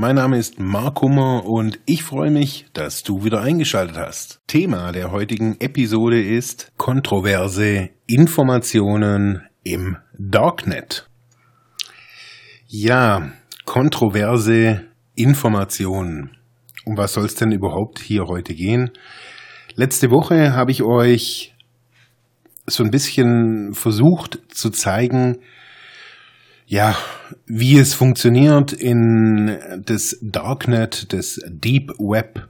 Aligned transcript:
Mein 0.00 0.14
Name 0.14 0.38
ist 0.38 0.60
Mark 0.60 1.02
Hummer 1.02 1.44
und 1.44 1.80
ich 1.84 2.04
freue 2.04 2.30
mich, 2.30 2.66
dass 2.72 3.02
du 3.02 3.24
wieder 3.24 3.40
eingeschaltet 3.40 3.96
hast. 3.96 4.40
Thema 4.46 4.92
der 4.92 5.10
heutigen 5.10 5.56
Episode 5.58 6.22
ist 6.22 6.70
kontroverse 6.76 7.90
Informationen 8.06 9.42
im 9.64 9.96
Darknet. 10.16 11.10
Ja, 12.68 13.32
kontroverse 13.64 14.84
Informationen. 15.16 16.30
Um 16.84 16.96
was 16.96 17.14
soll 17.14 17.24
es 17.24 17.34
denn 17.34 17.50
überhaupt 17.50 17.98
hier 17.98 18.26
heute 18.28 18.54
gehen? 18.54 18.92
Letzte 19.74 20.12
Woche 20.12 20.52
habe 20.52 20.70
ich 20.70 20.84
euch 20.84 21.56
so 22.66 22.84
ein 22.84 22.92
bisschen 22.92 23.74
versucht 23.74 24.38
zu 24.48 24.70
zeigen, 24.70 25.38
ja, 26.68 26.98
wie 27.46 27.78
es 27.78 27.94
funktioniert 27.94 28.74
in 28.74 29.58
das 29.86 30.18
Darknet, 30.20 31.14
das 31.14 31.40
Deep 31.48 31.92
Web, 31.98 32.46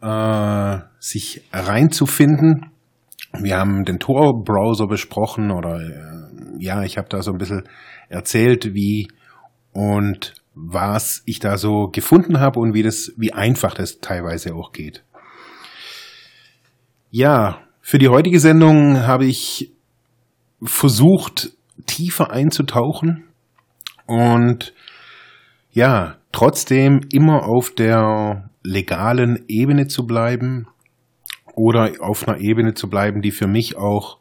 äh, 0.00 0.78
sich 1.00 1.42
reinzufinden. 1.52 2.70
Wir 3.32 3.58
haben 3.58 3.84
den 3.84 3.98
Tor-Browser 3.98 4.86
besprochen 4.86 5.50
oder 5.50 5.80
äh, 5.80 6.62
ja, 6.62 6.84
ich 6.84 6.96
habe 6.96 7.08
da 7.08 7.22
so 7.22 7.32
ein 7.32 7.38
bisschen 7.38 7.64
erzählt, 8.08 8.72
wie 8.72 9.08
und 9.72 10.34
was 10.54 11.24
ich 11.26 11.40
da 11.40 11.58
so 11.58 11.88
gefunden 11.88 12.38
habe 12.38 12.60
und 12.60 12.72
wie 12.72 12.84
das, 12.84 13.12
wie 13.16 13.32
einfach 13.32 13.74
das 13.74 13.98
teilweise 13.98 14.54
auch 14.54 14.70
geht. 14.70 15.02
Ja, 17.10 17.58
für 17.80 17.98
die 17.98 18.08
heutige 18.08 18.38
Sendung 18.38 19.00
habe 19.08 19.24
ich 19.26 19.72
versucht, 20.62 21.50
tiefer 21.86 22.30
einzutauchen 22.30 23.24
und 24.06 24.74
ja, 25.72 26.16
trotzdem 26.32 27.00
immer 27.12 27.44
auf 27.46 27.74
der 27.74 28.50
legalen 28.62 29.44
Ebene 29.48 29.88
zu 29.88 30.06
bleiben 30.06 30.66
oder 31.54 31.92
auf 32.00 32.26
einer 32.26 32.38
Ebene 32.38 32.74
zu 32.74 32.88
bleiben, 32.88 33.22
die 33.22 33.30
für 33.30 33.46
mich 33.46 33.76
auch 33.76 34.18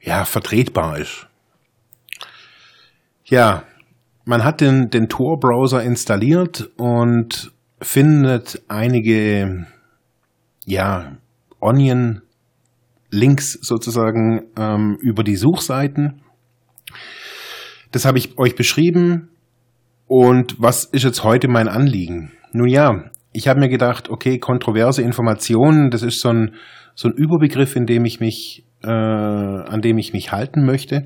ja 0.00 0.24
vertretbar 0.24 0.98
ist. 0.98 1.26
Ja, 3.24 3.64
man 4.24 4.44
hat 4.44 4.60
den, 4.60 4.90
den 4.90 5.08
Tor-Browser 5.08 5.82
installiert 5.82 6.70
und 6.76 7.52
findet 7.80 8.62
einige, 8.68 9.66
ja, 10.66 11.16
Onion-Links 13.14 13.58
sozusagen 13.62 14.42
ähm, 14.56 14.98
über 15.00 15.24
die 15.24 15.36
Suchseiten. 15.36 16.22
Das 17.92 18.04
habe 18.04 18.18
ich 18.18 18.36
euch 18.38 18.56
beschrieben. 18.56 19.30
Und 20.06 20.56
was 20.58 20.84
ist 20.84 21.04
jetzt 21.04 21.24
heute 21.24 21.48
mein 21.48 21.68
Anliegen? 21.68 22.32
Nun 22.52 22.68
ja, 22.68 23.10
ich 23.32 23.48
habe 23.48 23.60
mir 23.60 23.68
gedacht, 23.68 24.10
okay, 24.10 24.38
kontroverse 24.38 25.02
Informationen, 25.02 25.90
das 25.90 26.02
ist 26.02 26.20
so 26.20 26.28
ein, 26.28 26.54
so 26.94 27.08
ein 27.08 27.14
Überbegriff, 27.14 27.74
in 27.74 27.86
dem 27.86 28.04
ich 28.04 28.20
mich, 28.20 28.64
äh, 28.82 28.88
an 28.88 29.80
dem 29.80 29.98
ich 29.98 30.12
mich 30.12 30.30
halten 30.30 30.64
möchte. 30.64 31.04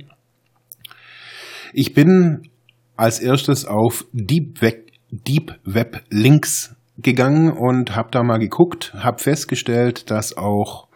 Ich 1.72 1.94
bin 1.94 2.48
als 2.96 3.20
erstes 3.20 3.64
auf 3.66 4.04
Deep 4.12 4.60
Web, 4.60 4.90
Deep 5.10 5.54
Web 5.64 6.02
Links 6.10 6.74
gegangen 6.98 7.52
und 7.52 7.94
habe 7.94 8.08
da 8.10 8.22
mal 8.24 8.38
geguckt, 8.38 8.92
habe 8.94 9.22
festgestellt, 9.22 10.10
dass 10.10 10.36
auch 10.36 10.87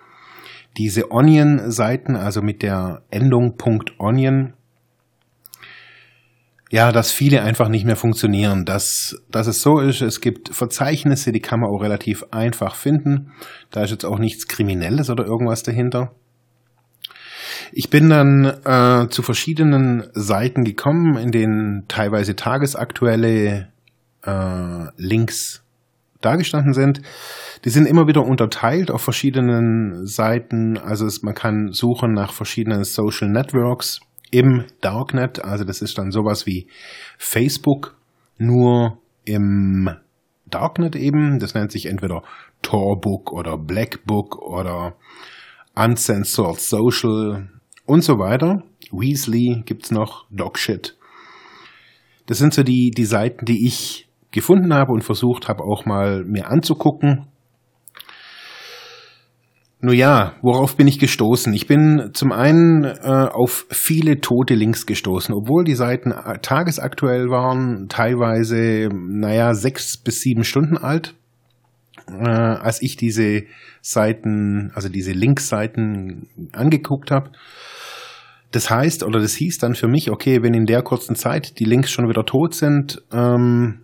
diese 0.76 1.10
Onion-Seiten, 1.10 2.16
also 2.16 2.42
mit 2.42 2.62
der 2.62 3.02
Endung 3.10 3.54
.onion, 3.98 4.54
ja, 6.70 6.90
dass 6.90 7.12
viele 7.12 7.42
einfach 7.42 7.68
nicht 7.68 7.84
mehr 7.84 7.96
funktionieren. 7.96 8.64
Dass, 8.64 9.22
dass 9.30 9.46
es 9.46 9.60
so 9.60 9.78
ist, 9.78 10.00
es 10.00 10.22
gibt 10.22 10.48
Verzeichnisse, 10.48 11.30
die 11.30 11.40
kann 11.40 11.60
man 11.60 11.68
auch 11.68 11.82
relativ 11.82 12.24
einfach 12.30 12.76
finden. 12.76 13.32
Da 13.70 13.82
ist 13.82 13.90
jetzt 13.90 14.06
auch 14.06 14.18
nichts 14.18 14.48
Kriminelles 14.48 15.10
oder 15.10 15.26
irgendwas 15.26 15.62
dahinter. 15.62 16.14
Ich 17.72 17.90
bin 17.90 18.08
dann 18.08 18.44
äh, 18.64 19.08
zu 19.10 19.22
verschiedenen 19.22 20.04
Seiten 20.14 20.64
gekommen, 20.64 21.18
in 21.18 21.30
denen 21.30 21.88
teilweise 21.88 22.36
tagesaktuelle 22.36 23.68
äh, 24.24 24.84
Links 24.96 25.61
dargestanden 26.24 26.72
sind. 26.72 27.02
Die 27.64 27.70
sind 27.70 27.86
immer 27.86 28.06
wieder 28.06 28.22
unterteilt 28.22 28.90
auf 28.90 29.02
verschiedenen 29.02 30.06
Seiten. 30.06 30.78
Also 30.78 31.06
es, 31.06 31.22
man 31.22 31.34
kann 31.34 31.72
suchen 31.72 32.12
nach 32.12 32.32
verschiedenen 32.32 32.84
Social 32.84 33.28
Networks 33.28 34.00
im 34.30 34.64
Darknet. 34.80 35.44
Also 35.44 35.64
das 35.64 35.82
ist 35.82 35.98
dann 35.98 36.10
sowas 36.10 36.46
wie 36.46 36.66
Facebook, 37.18 37.96
nur 38.38 38.98
im 39.24 39.90
Darknet 40.46 40.96
eben. 40.96 41.38
Das 41.38 41.54
nennt 41.54 41.70
sich 41.70 41.86
entweder 41.86 42.22
Torbook 42.62 43.32
oder 43.32 43.58
Blackbook 43.58 44.40
oder 44.40 44.96
Uncensored 45.74 46.60
Social 46.60 47.48
und 47.86 48.02
so 48.02 48.18
weiter. 48.18 48.62
Weasley 48.90 49.62
gibt's 49.64 49.90
noch, 49.90 50.26
Dogshit. 50.30 50.96
Das 52.26 52.38
sind 52.38 52.54
so 52.54 52.62
die, 52.62 52.90
die 52.90 53.04
Seiten, 53.04 53.44
die 53.44 53.66
ich 53.66 54.08
gefunden 54.32 54.74
habe 54.74 54.92
und 54.92 55.04
versucht 55.04 55.48
habe 55.48 55.62
auch 55.62 55.84
mal 55.84 56.24
mir 56.24 56.48
anzugucken. 56.48 57.26
Nur 59.84 59.94
ja, 59.94 60.34
worauf 60.42 60.76
bin 60.76 60.86
ich 60.86 61.00
gestoßen? 61.00 61.52
Ich 61.54 61.66
bin 61.66 62.10
zum 62.12 62.30
einen 62.30 62.84
äh, 62.84 63.28
auf 63.32 63.66
viele 63.68 64.20
tote 64.20 64.54
Links 64.54 64.86
gestoßen, 64.86 65.34
obwohl 65.34 65.64
die 65.64 65.74
Seiten 65.74 66.14
tagesaktuell 66.40 67.30
waren, 67.30 67.88
teilweise, 67.88 68.88
naja, 68.92 69.54
sechs 69.54 69.96
bis 69.96 70.20
sieben 70.20 70.44
Stunden 70.44 70.78
alt. 70.78 71.16
Äh, 72.08 72.28
als 72.28 72.80
ich 72.80 72.96
diese 72.96 73.42
Seiten, 73.80 74.70
also 74.74 74.88
diese 74.88 75.12
Linkseiten 75.12 76.28
angeguckt 76.52 77.10
habe, 77.10 77.32
das 78.52 78.70
heißt, 78.70 79.02
oder 79.02 79.18
das 79.18 79.34
hieß 79.34 79.58
dann 79.58 79.74
für 79.74 79.88
mich, 79.88 80.10
okay, 80.12 80.42
wenn 80.42 80.54
in 80.54 80.66
der 80.66 80.82
kurzen 80.82 81.16
Zeit 81.16 81.58
die 81.58 81.64
Links 81.64 81.90
schon 81.90 82.08
wieder 82.08 82.24
tot 82.24 82.54
sind, 82.54 83.02
ähm, 83.12 83.80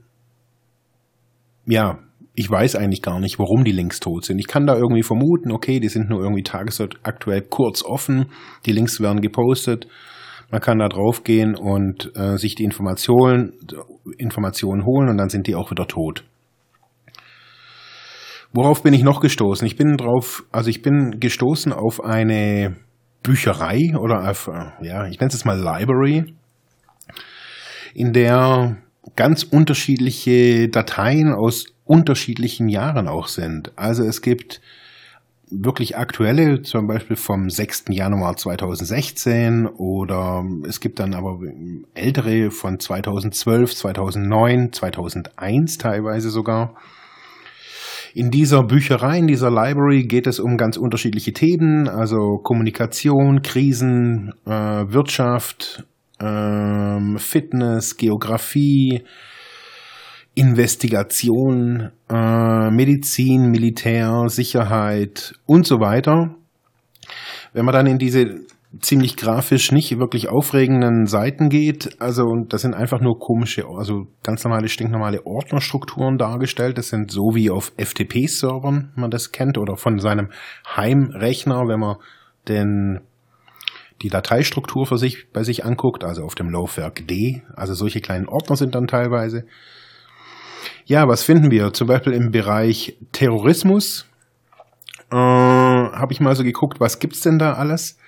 ja, 1.69 1.99
ich 2.35 2.51
weiß 2.51 2.77
eigentlich 2.77 3.03
gar 3.03 3.21
nicht, 3.21 3.39
warum 3.39 3.65
die 3.65 3.73
Links 3.73 4.01
tot 4.01 4.25
sind. 4.25 4.39
Ich 4.39 4.47
kann 4.47 4.67
da 4.67 4.77
irgendwie 4.77 5.03
vermuten, 5.03 5.53
okay, 5.53 5.81
die 5.81 5.89
sind 5.89 6.09
nur 6.09 6.21
irgendwie 6.23 6.43
tagesaktuell 6.43 7.43
kurz 7.43 7.85
offen, 7.85 8.27
die 8.65 8.73
Links 8.73 9.01
werden 9.01 9.21
gepostet, 9.21 9.87
man 10.51 10.61
kann 10.61 10.79
da 10.79 10.89
draufgehen 10.89 11.55
und 11.55 12.13
äh, 12.17 12.39
sich 12.39 12.55
die 12.55 12.65
Informationen, 12.65 13.53
Informationen 14.17 14.85
holen 14.87 15.11
und 15.11 15.19
dann 15.19 15.29
sind 15.29 15.47
die 15.47 15.55
auch 15.55 15.71
wieder 15.71 15.87
tot. 15.87 16.25
Worauf 18.53 18.83
bin 18.83 18.95
ich 18.95 19.03
noch 19.03 19.21
gestoßen? 19.21 19.67
Ich 19.67 19.77
bin 19.77 19.99
drauf, 19.99 20.45
also 20.51 20.71
ich 20.71 20.81
bin 20.81 21.21
gestoßen 21.21 21.73
auf 21.73 22.03
eine 22.03 22.77
Bücherei 23.23 23.95
oder 23.99 24.31
auf, 24.31 24.49
ja, 24.81 25.07
ich 25.07 25.21
nenne 25.21 25.33
es 25.33 25.45
mal 25.45 25.59
Library, 25.59 26.33
in 27.95 28.13
der 28.15 28.79
ganz 29.19 29.43
unterschiedliche 29.43 30.69
Dateien 30.69 31.35
aus 31.35 31.65
unterschiedlichen 31.85 32.69
Jahren 32.69 33.09
auch 33.09 33.27
sind. 33.27 33.73
Also 33.75 34.05
es 34.05 34.23
gibt 34.23 34.61
wirklich 35.51 35.97
aktuelle, 35.97 36.63
zum 36.63 36.87
Beispiel 36.87 37.17
vom 37.17 37.51
6. 37.51 37.87
Januar 37.89 38.37
2016 38.37 39.67
oder 39.67 40.45
es 40.69 40.79
gibt 40.79 41.01
dann 41.01 41.15
aber 41.15 41.41
ältere 41.95 42.53
von 42.53 42.79
2012, 42.79 43.75
2009, 43.75 44.73
2001 44.73 45.79
teilweise 45.79 46.31
sogar. 46.31 46.77
In 48.15 48.31
dieser 48.31 48.63
Bücherei, 48.63 49.19
in 49.19 49.27
dieser 49.27 49.51
Library 49.51 50.05
geht 50.05 50.29
es 50.29 50.39
um 50.39 50.57
ganz 50.57 50.77
unterschiedliche 50.77 51.33
Themen, 51.33 51.89
also 51.89 52.39
Kommunikation, 52.39 53.43
Krisen, 53.43 54.33
äh, 54.47 54.51
Wirtschaft, 54.51 55.85
äh, 56.19 57.19
Fitness, 57.19 57.97
Geografie, 57.97 59.05
Investigation, 60.35 61.91
äh, 62.09 62.71
Medizin, 62.71 63.51
Militär, 63.51 64.25
Sicherheit 64.29 65.35
und 65.47 65.67
so 65.67 65.81
weiter. 65.81 66.35
Wenn 67.53 67.65
man 67.65 67.75
dann 67.75 67.87
in 67.87 67.99
diese 67.99 68.47
ziemlich 68.81 69.17
grafisch 69.17 69.73
nicht 69.73 69.99
wirklich 69.99 70.29
aufregenden 70.29 71.07
Seiten 71.07 71.49
geht. 71.49 72.01
Also 72.01 72.25
das 72.49 72.63
sind 72.63 72.75
einfach 72.75 73.01
nur 73.01 73.19
komische, 73.19 73.65
also 73.67 74.07
ganz 74.23 74.45
normale, 74.45 74.69
stinknormale 74.69 75.25
Ordnerstrukturen 75.27 76.19
dargestellt. 76.19 76.77
Das 76.79 76.89
sind 76.89 77.11
so 77.11 77.35
wie 77.35 77.51
auf 77.51 77.73
FTP-Servern 77.77 78.93
man 78.95 79.11
das 79.11 79.33
kennt 79.33 79.59
oder 79.59 79.77
von 79.77 79.99
seinem 79.99 80.29
Heimrechner, 80.77 81.63
wenn 81.67 81.81
man 81.81 81.97
den 82.49 83.01
die 84.03 84.09
Dateistruktur 84.09 84.87
für 84.87 84.99
sich 84.99 85.31
bei 85.33 85.43
sich 85.43 85.65
anguckt, 85.65 86.05
also 86.05 86.23
auf 86.23 86.35
dem 86.35 86.51
Laufwerk 86.51 87.07
D, 87.07 87.43
also 87.57 87.75
solche 87.75 88.01
kleinen 88.01 88.29
Ordner 88.29 88.57
sind 88.57 88.75
dann 88.75 88.87
teilweise. 88.87 89.45
Ja, 90.85 91.09
was 91.09 91.23
finden 91.23 91.51
wir? 91.51 91.73
Zum 91.73 91.89
Beispiel 91.89 92.13
im 92.13 92.31
Bereich 92.31 92.97
Terrorismus 93.13 94.07
äh, 95.11 95.17
habe 95.17 96.13
ich 96.13 96.21
mal 96.21 96.37
so 96.37 96.45
geguckt, 96.45 96.81
was 96.81 96.99
gibt's 96.99 97.21
denn 97.21 97.39
da 97.39 97.55
alles? 97.55 97.99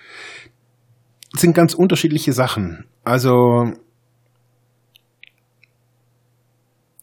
Das 1.33 1.41
sind 1.41 1.55
ganz 1.55 1.75
unterschiedliche 1.75 2.33
Sachen. 2.33 2.87
Also 3.05 3.73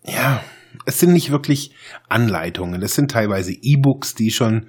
ja, 0.04 0.42
es 0.86 1.00
sind 1.00 1.14
nicht 1.14 1.32
wirklich 1.32 1.74
Anleitungen. 2.08 2.82
Es 2.82 2.96
sind 2.96 3.12
teilweise 3.12 3.52
E-Books, 3.52 4.16
die 4.16 4.32
schon 4.32 4.68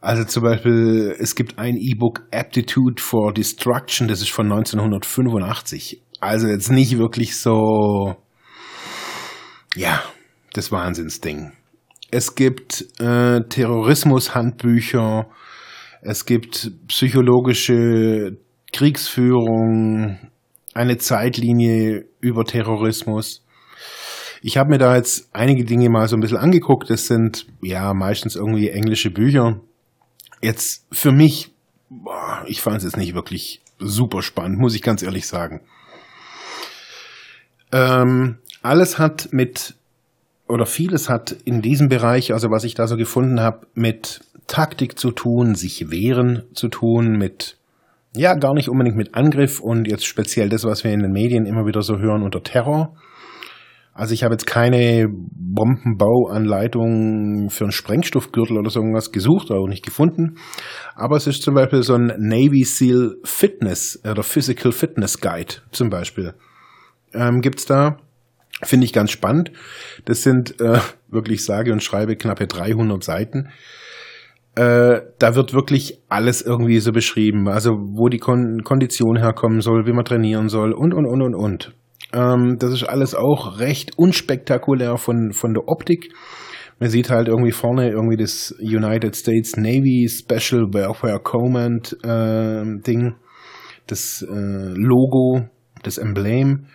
also 0.00 0.24
zum 0.24 0.44
Beispiel, 0.44 1.16
es 1.18 1.34
gibt 1.34 1.58
ein 1.58 1.76
E-Book 1.76 2.22
Aptitude 2.30 3.02
for 3.02 3.32
Destruction, 3.32 4.06
das 4.06 4.20
ist 4.20 4.30
von 4.30 4.46
1985. 4.50 6.00
Also 6.20 6.46
jetzt 6.46 6.70
nicht 6.70 6.98
wirklich 6.98 7.36
so, 7.36 8.16
ja, 9.74 10.02
das 10.52 10.70
Wahnsinnsding. 10.70 11.52
Es 12.10 12.36
gibt 12.36 12.86
äh, 13.00 13.40
Terrorismus-Handbücher, 13.40 15.26
es 16.00 16.26
gibt 16.26 16.70
psychologische 16.86 18.38
Kriegsführung, 18.72 20.18
eine 20.74 20.98
Zeitlinie 20.98 22.04
über 22.20 22.44
Terrorismus. 22.44 23.44
Ich 24.42 24.56
habe 24.56 24.70
mir 24.70 24.78
da 24.78 24.94
jetzt 24.94 25.28
einige 25.32 25.64
Dinge 25.64 25.90
mal 25.90 26.06
so 26.06 26.16
ein 26.16 26.20
bisschen 26.20 26.36
angeguckt. 26.36 26.88
Das 26.88 27.08
sind 27.08 27.46
ja 27.60 27.92
meistens 27.94 28.36
irgendwie 28.36 28.68
englische 28.68 29.10
Bücher 29.10 29.60
jetzt 30.40 30.86
für 30.92 31.12
mich, 31.12 31.52
boah, 31.88 32.44
ich 32.46 32.60
fand 32.60 32.78
es 32.78 32.84
jetzt 32.84 32.96
nicht 32.96 33.14
wirklich 33.14 33.60
super 33.78 34.22
spannend, 34.22 34.58
muss 34.58 34.74
ich 34.74 34.82
ganz 34.82 35.02
ehrlich 35.02 35.26
sagen. 35.26 35.60
Ähm, 37.72 38.38
alles 38.62 38.98
hat 38.98 39.28
mit, 39.32 39.74
oder 40.48 40.66
vieles 40.66 41.08
hat 41.08 41.32
in 41.44 41.62
diesem 41.62 41.88
Bereich, 41.88 42.32
also 42.32 42.50
was 42.50 42.64
ich 42.64 42.74
da 42.74 42.86
so 42.86 42.96
gefunden 42.96 43.40
habe, 43.40 43.66
mit 43.74 44.20
Taktik 44.46 44.98
zu 44.98 45.10
tun, 45.10 45.54
sich 45.54 45.90
wehren 45.90 46.44
zu 46.54 46.68
tun, 46.68 47.18
mit, 47.18 47.58
ja, 48.16 48.34
gar 48.34 48.54
nicht 48.54 48.68
unbedingt 48.68 48.96
mit 48.96 49.14
Angriff 49.14 49.60
und 49.60 49.86
jetzt 49.86 50.06
speziell 50.06 50.48
das, 50.48 50.64
was 50.64 50.84
wir 50.84 50.92
in 50.92 51.00
den 51.00 51.12
Medien 51.12 51.46
immer 51.46 51.66
wieder 51.66 51.82
so 51.82 51.98
hören 51.98 52.22
unter 52.22 52.42
Terror. 52.42 52.96
Also 53.98 54.14
ich 54.14 54.22
habe 54.22 54.32
jetzt 54.34 54.46
keine 54.46 55.08
Bombenbauanleitung 55.10 57.50
für 57.50 57.64
einen 57.64 57.72
Sprengstoffgürtel 57.72 58.56
oder 58.56 58.70
so 58.70 58.78
irgendwas 58.78 59.10
gesucht 59.10 59.50
oder 59.50 59.58
auch 59.58 59.66
nicht 59.66 59.84
gefunden. 59.84 60.36
Aber 60.94 61.16
es 61.16 61.26
ist 61.26 61.42
zum 61.42 61.56
Beispiel 61.56 61.82
so 61.82 61.94
ein 61.94 62.12
Navy 62.16 62.62
SEAL 62.62 63.16
Fitness 63.24 64.00
oder 64.08 64.22
Physical 64.22 64.70
Fitness 64.70 65.20
Guide 65.20 65.54
zum 65.72 65.90
Beispiel. 65.90 66.34
Ähm, 67.12 67.40
gibt's 67.40 67.66
da. 67.66 67.96
Finde 68.62 68.84
ich 68.84 68.92
ganz 68.92 69.10
spannend. 69.10 69.50
Das 70.04 70.22
sind 70.22 70.60
äh, 70.60 70.78
wirklich 71.08 71.44
sage 71.44 71.72
und 71.72 71.82
schreibe 71.82 72.14
knappe 72.14 72.46
300 72.46 73.02
Seiten. 73.02 73.48
Äh, 74.54 75.00
da 75.18 75.34
wird 75.34 75.54
wirklich 75.54 75.98
alles 76.08 76.40
irgendwie 76.40 76.78
so 76.78 76.92
beschrieben. 76.92 77.48
Also 77.48 77.72
wo 77.72 78.08
die 78.08 78.18
Kon 78.18 78.62
Kondition 78.62 79.16
herkommen 79.16 79.60
soll, 79.60 79.86
wie 79.86 79.92
man 79.92 80.04
trainieren 80.04 80.48
soll 80.48 80.72
und, 80.72 80.94
und, 80.94 81.04
und, 81.04 81.20
und, 81.20 81.34
und. 81.34 81.74
Ähm, 82.12 82.56
das 82.58 82.72
ist 82.72 82.84
alles 82.84 83.14
auch 83.14 83.58
recht 83.58 83.98
unspektakulär 83.98 84.96
von, 84.96 85.32
von 85.32 85.52
der 85.52 85.68
Optik. 85.68 86.12
Man 86.80 86.90
sieht 86.90 87.10
halt 87.10 87.28
irgendwie 87.28 87.50
vorne 87.50 87.90
irgendwie 87.90 88.16
das 88.16 88.54
United 88.60 89.16
States 89.16 89.56
Navy 89.56 90.08
Special 90.08 90.72
Warfare 90.72 91.20
Command 91.20 91.96
äh, 92.04 92.62
Ding, 92.86 93.16
das 93.86 94.22
äh, 94.22 94.74
Logo, 94.74 95.48
das 95.82 95.98
Emblem. 95.98 96.66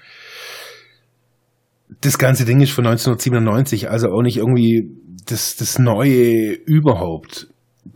Das 2.01 2.17
ganze 2.17 2.43
Ding 2.43 2.59
ist 2.59 2.71
von 2.71 2.85
1997, 2.85 3.89
also 3.89 4.09
auch 4.09 4.21
nicht 4.21 4.37
irgendwie 4.37 4.89
das, 5.25 5.55
das 5.55 5.79
Neue 5.79 6.51
überhaupt. 6.65 7.47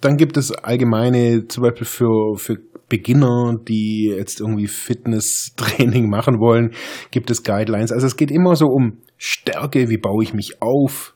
Dann 0.01 0.16
gibt 0.16 0.38
es 0.38 0.51
allgemeine, 0.51 1.48
zum 1.48 1.63
Beispiel 1.63 1.86
für, 1.88 2.36
für 2.38 2.57
Beginner, 2.89 3.57
die 3.68 4.13
jetzt 4.16 4.39
irgendwie 4.39 4.68
Fitness-Training 4.68 6.10
machen 6.10 6.39
wollen, 6.39 6.72
gibt 7.12 7.30
es 7.30 7.44
Guidelines. 7.44 7.92
Also 7.92 8.07
es 8.07 8.16
geht 8.16 8.31
immer 8.31 8.56
so 8.56 8.68
um 8.68 9.00
Stärke, 9.18 9.89
wie 9.89 9.98
baue 9.98 10.24
ich 10.24 10.34
mich 10.34 10.62
auf, 10.62 11.16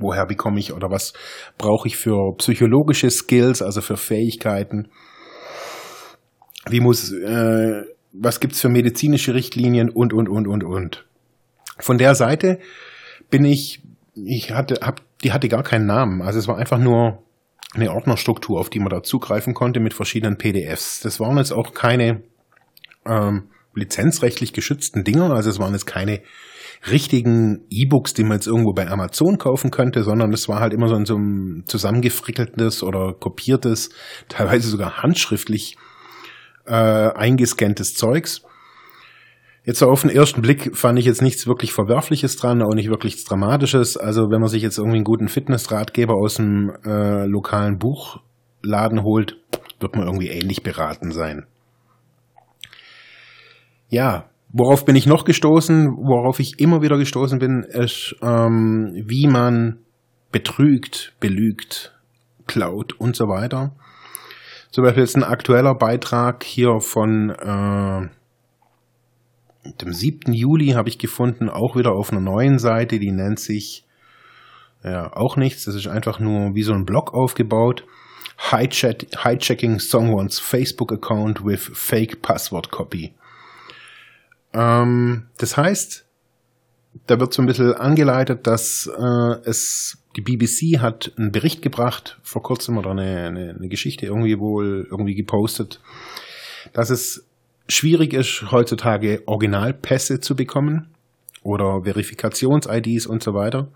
woher 0.00 0.26
bekomme 0.26 0.60
ich 0.60 0.72
oder 0.72 0.90
was 0.90 1.14
brauche 1.56 1.88
ich 1.88 1.96
für 1.96 2.34
psychologische 2.36 3.10
Skills, 3.10 3.62
also 3.62 3.80
für 3.80 3.96
Fähigkeiten. 3.96 4.88
Wie 6.68 6.80
muss, 6.80 7.12
äh, 7.12 7.82
was 8.12 8.40
gibt's 8.40 8.60
für 8.60 8.68
medizinische 8.68 9.34
Richtlinien 9.34 9.88
und, 9.88 10.12
und, 10.12 10.28
und, 10.28 10.46
und, 10.46 10.64
und. 10.64 11.06
Von 11.78 11.96
der 11.96 12.14
Seite 12.14 12.58
bin 13.30 13.44
ich, 13.44 13.82
ich 14.14 14.52
hatte, 14.52 14.80
hab, 14.82 15.00
die 15.22 15.32
hatte 15.32 15.48
gar 15.48 15.62
keinen 15.62 15.86
Namen. 15.86 16.20
Also 16.20 16.38
es 16.38 16.48
war 16.48 16.58
einfach 16.58 16.78
nur 16.78 17.22
eine 17.74 17.92
Ordnerstruktur, 17.92 18.58
auf 18.60 18.70
die 18.70 18.80
man 18.80 18.88
da 18.88 19.02
zugreifen 19.02 19.54
konnte 19.54 19.80
mit 19.80 19.94
verschiedenen 19.94 20.38
PDFs. 20.38 21.00
Das 21.00 21.20
waren 21.20 21.36
jetzt 21.36 21.52
auch 21.52 21.74
keine 21.74 22.22
ähm, 23.06 23.50
lizenzrechtlich 23.74 24.52
geschützten 24.52 25.04
Dinger, 25.04 25.30
also 25.30 25.50
es 25.50 25.58
waren 25.58 25.72
jetzt 25.72 25.86
keine 25.86 26.20
richtigen 26.90 27.66
E-Books, 27.70 28.14
die 28.14 28.22
man 28.22 28.38
jetzt 28.38 28.46
irgendwo 28.46 28.72
bei 28.72 28.88
Amazon 28.88 29.38
kaufen 29.38 29.70
könnte, 29.70 30.04
sondern 30.04 30.32
es 30.32 30.48
war 30.48 30.60
halt 30.60 30.72
immer 30.72 30.88
so 30.88 30.94
ein, 30.94 31.04
so 31.04 31.16
ein 31.16 31.64
zusammengefrickeltes 31.66 32.82
oder 32.82 33.14
kopiertes, 33.18 33.90
teilweise 34.28 34.68
sogar 34.68 35.02
handschriftlich 35.02 35.76
äh, 36.66 36.72
eingescanntes 36.72 37.94
Zeugs. 37.94 38.42
Jetzt 39.68 39.82
auf 39.82 40.00
den 40.00 40.08
ersten 40.08 40.40
Blick 40.40 40.74
fand 40.74 40.98
ich 40.98 41.04
jetzt 41.04 41.20
nichts 41.20 41.46
wirklich 41.46 41.74
Verwerfliches 41.74 42.36
dran, 42.36 42.62
auch 42.62 42.72
nicht 42.72 42.88
wirklich 42.88 43.22
Dramatisches. 43.22 43.98
Also 43.98 44.30
wenn 44.30 44.40
man 44.40 44.48
sich 44.48 44.62
jetzt 44.62 44.78
irgendwie 44.78 44.96
einen 44.96 45.04
guten 45.04 45.28
Fitnessratgeber 45.28 46.14
aus 46.14 46.36
dem 46.36 46.72
äh, 46.86 47.26
lokalen 47.26 47.78
Buchladen 47.78 49.02
holt, 49.02 49.36
wird 49.78 49.94
man 49.94 50.06
irgendwie 50.06 50.28
ähnlich 50.28 50.62
beraten 50.62 51.12
sein. 51.12 51.44
Ja, 53.90 54.30
worauf 54.48 54.86
bin 54.86 54.96
ich 54.96 55.04
noch 55.04 55.26
gestoßen? 55.26 55.98
Worauf 55.98 56.40
ich 56.40 56.58
immer 56.60 56.80
wieder 56.80 56.96
gestoßen 56.96 57.38
bin, 57.38 57.62
ist, 57.62 58.16
ähm, 58.22 58.94
wie 59.04 59.26
man 59.26 59.80
betrügt, 60.32 61.12
belügt, 61.20 61.94
klaut 62.46 62.94
und 62.94 63.16
so 63.16 63.28
weiter. 63.28 63.72
Zum 64.70 64.84
Beispiel 64.84 65.02
jetzt 65.02 65.16
ein 65.18 65.24
aktueller 65.24 65.74
Beitrag 65.74 66.42
hier 66.42 66.80
von 66.80 67.28
äh, 67.28 68.08
dem 69.80 69.92
7. 69.92 70.32
Juli 70.32 70.68
habe 70.68 70.88
ich 70.88 70.98
gefunden, 70.98 71.48
auch 71.48 71.76
wieder 71.76 71.92
auf 71.92 72.10
einer 72.10 72.20
neuen 72.20 72.58
Seite, 72.58 72.98
die 72.98 73.12
nennt 73.12 73.38
sich 73.38 73.84
ja 74.84 75.12
auch 75.14 75.36
nichts, 75.36 75.64
das 75.64 75.74
ist 75.74 75.88
einfach 75.88 76.20
nur 76.20 76.54
wie 76.54 76.62
so 76.62 76.72
ein 76.72 76.84
Blog 76.84 77.14
aufgebaut. 77.14 77.84
Hijacking 78.50 79.80
someone's 79.80 80.38
Facebook 80.38 80.92
Account 80.92 81.44
with 81.44 81.70
fake 81.72 82.22
Password 82.22 82.70
Copy. 82.70 83.12
Ähm, 84.52 85.26
das 85.38 85.56
heißt, 85.56 86.06
da 87.06 87.20
wird 87.20 87.34
so 87.34 87.42
ein 87.42 87.46
bisschen 87.46 87.74
angeleitet, 87.74 88.46
dass 88.46 88.86
äh, 88.86 89.48
es 89.48 89.98
die 90.16 90.22
BBC 90.22 90.80
hat 90.80 91.12
einen 91.16 91.32
Bericht 91.32 91.62
gebracht 91.62 92.18
vor 92.22 92.42
kurzem 92.42 92.78
oder 92.78 92.90
eine, 92.90 93.26
eine, 93.26 93.54
eine 93.56 93.68
Geschichte 93.68 94.06
irgendwie 94.06 94.38
wohl 94.38 94.86
irgendwie 94.90 95.14
gepostet, 95.14 95.80
dass 96.72 96.90
es 96.90 97.27
schwierig 97.68 98.14
ist, 98.14 98.50
heutzutage 98.50 99.22
Originalpässe 99.26 100.20
zu 100.20 100.34
bekommen 100.34 100.88
oder 101.42 101.82
Verifikations-IDs 101.84 103.06
und 103.06 103.22
so 103.22 103.34
weiter. 103.34 103.68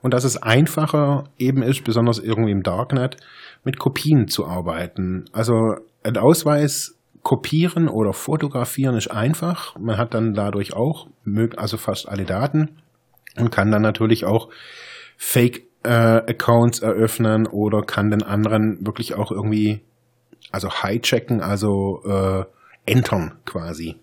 Und 0.00 0.14
dass 0.14 0.24
es 0.24 0.40
einfacher 0.40 1.24
eben 1.38 1.62
ist, 1.62 1.84
besonders 1.84 2.18
irgendwie 2.18 2.52
im 2.52 2.62
Darknet, 2.62 3.16
mit 3.64 3.78
Kopien 3.78 4.28
zu 4.28 4.46
arbeiten. 4.46 5.24
Also 5.32 5.74
ein 6.04 6.16
Ausweis 6.16 6.96
kopieren 7.22 7.88
oder 7.88 8.12
fotografieren 8.12 8.96
ist 8.96 9.08
einfach. 9.08 9.76
Man 9.78 9.98
hat 9.98 10.14
dann 10.14 10.34
dadurch 10.34 10.72
auch, 10.74 11.08
also 11.56 11.76
fast 11.76 12.08
alle 12.08 12.24
Daten 12.24 12.78
und 13.36 13.50
kann 13.50 13.70
dann 13.70 13.82
natürlich 13.82 14.24
auch 14.24 14.48
Fake-Accounts 15.16 16.80
äh, 16.80 16.86
eröffnen 16.86 17.46
oder 17.46 17.82
kann 17.82 18.10
den 18.10 18.22
anderen 18.22 18.86
wirklich 18.86 19.14
auch 19.14 19.32
irgendwie, 19.32 19.80
also 20.52 20.70
hijacken, 20.70 21.42
also 21.42 22.02
äh, 22.06 22.44
entern 22.88 23.34
quasi. 23.44 23.96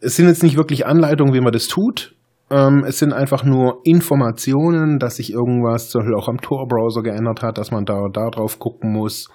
Es 0.00 0.16
sind 0.16 0.26
jetzt 0.26 0.42
nicht 0.42 0.56
wirklich 0.56 0.86
Anleitungen, 0.86 1.34
wie 1.34 1.40
man 1.40 1.52
das 1.52 1.68
tut. 1.68 2.14
Ähm, 2.50 2.84
es 2.86 2.98
sind 2.98 3.12
einfach 3.12 3.44
nur 3.44 3.80
Informationen, 3.84 4.98
dass 4.98 5.16
sich 5.16 5.32
irgendwas 5.32 5.90
zum 5.90 6.00
Beispiel 6.00 6.16
auch 6.16 6.28
am 6.28 6.40
Tor-Browser 6.40 7.02
geändert 7.02 7.42
hat, 7.42 7.58
dass 7.58 7.70
man 7.70 7.84
da, 7.84 8.08
da 8.12 8.30
drauf 8.30 8.58
gucken 8.58 8.92
muss. 8.92 9.28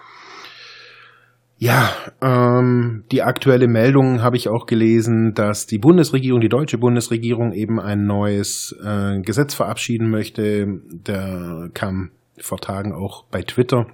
Ja, 1.58 1.92
ähm, 2.22 3.04
die 3.12 3.22
aktuelle 3.22 3.68
Meldung 3.68 4.24
habe 4.24 4.36
ich 4.36 4.50
auch 4.50 4.66
gelesen, 4.66 5.34
dass 5.36 5.68
die 5.68 5.78
Bundesregierung, 5.78 6.42
die 6.42 6.50
deutsche 6.50 6.80
Bundesregierung 6.80 7.54
eben 7.54 7.80
ein 7.80 8.06
neues 8.06 8.76
äh, 8.84 9.22
Gesetz 9.22 9.54
verabschieden 9.54 10.10
möchte. 10.10 10.66
Der 10.90 11.70
kam 11.76 12.12
vor 12.40 12.60
Tagen 12.60 12.94
auch 12.94 13.26
bei 13.26 13.44
Twitter 13.44 13.86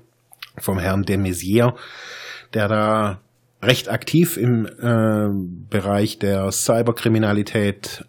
vom 0.58 0.80
Herrn 0.80 1.04
de 1.04 1.18
Maizière, 1.18 1.74
der 2.54 2.68
da 2.70 3.22
recht 3.62 3.90
aktiv 3.90 4.38
im 4.38 4.66
äh, 4.66 5.30
Bereich 5.70 6.20
der 6.20 6.52
Cyberkriminalität 6.52 8.06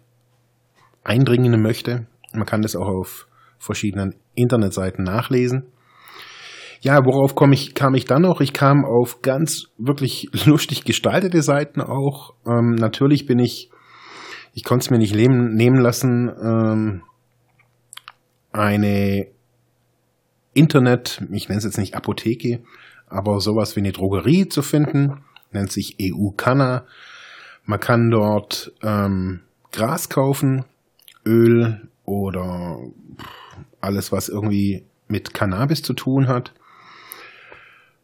eindringen 1.03 1.61
möchte. 1.61 2.07
Man 2.33 2.45
kann 2.45 2.61
das 2.61 2.75
auch 2.75 2.87
auf 2.87 3.27
verschiedenen 3.57 4.15
Internetseiten 4.35 5.03
nachlesen. 5.03 5.65
Ja, 6.81 7.03
worauf 7.03 7.35
komm 7.35 7.51
ich, 7.51 7.73
kam 7.73 7.93
ich 7.93 8.05
dann 8.05 8.21
noch? 8.21 8.39
Ich 8.39 8.53
kam 8.53 8.85
auf 8.85 9.21
ganz 9.21 9.65
wirklich 9.77 10.29
lustig 10.45 10.85
gestaltete 10.85 11.41
Seiten 11.41 11.81
auch. 11.81 12.35
Ähm, 12.45 12.75
natürlich 12.75 13.25
bin 13.25 13.39
ich, 13.39 13.69
ich 14.53 14.63
konnte 14.63 14.83
es 14.83 14.89
mir 14.89 14.97
nicht 14.97 15.13
leben, 15.13 15.55
nehmen 15.55 15.79
lassen, 15.79 16.29
ähm, 16.41 17.01
eine 18.51 19.27
Internet, 20.53 21.21
ich 21.31 21.49
nenne 21.49 21.59
es 21.59 21.65
jetzt 21.65 21.77
nicht 21.77 21.95
Apotheke, 21.95 22.61
aber 23.07 23.39
sowas 23.39 23.75
wie 23.75 23.81
eine 23.81 23.91
Drogerie 23.91 24.47
zu 24.47 24.61
finden, 24.61 25.23
nennt 25.51 25.71
sich 25.71 25.97
EU 26.01 26.29
Canna. 26.35 26.85
Man 27.65 27.79
kann 27.79 28.09
dort 28.09 28.71
ähm, 28.81 29.41
Gras 29.71 30.09
kaufen, 30.09 30.65
Öl 31.25 31.87
oder 32.05 32.77
alles, 33.81 34.11
was 34.11 34.29
irgendwie 34.29 34.85
mit 35.07 35.33
Cannabis 35.33 35.81
zu 35.81 35.93
tun 35.93 36.27
hat. 36.27 36.53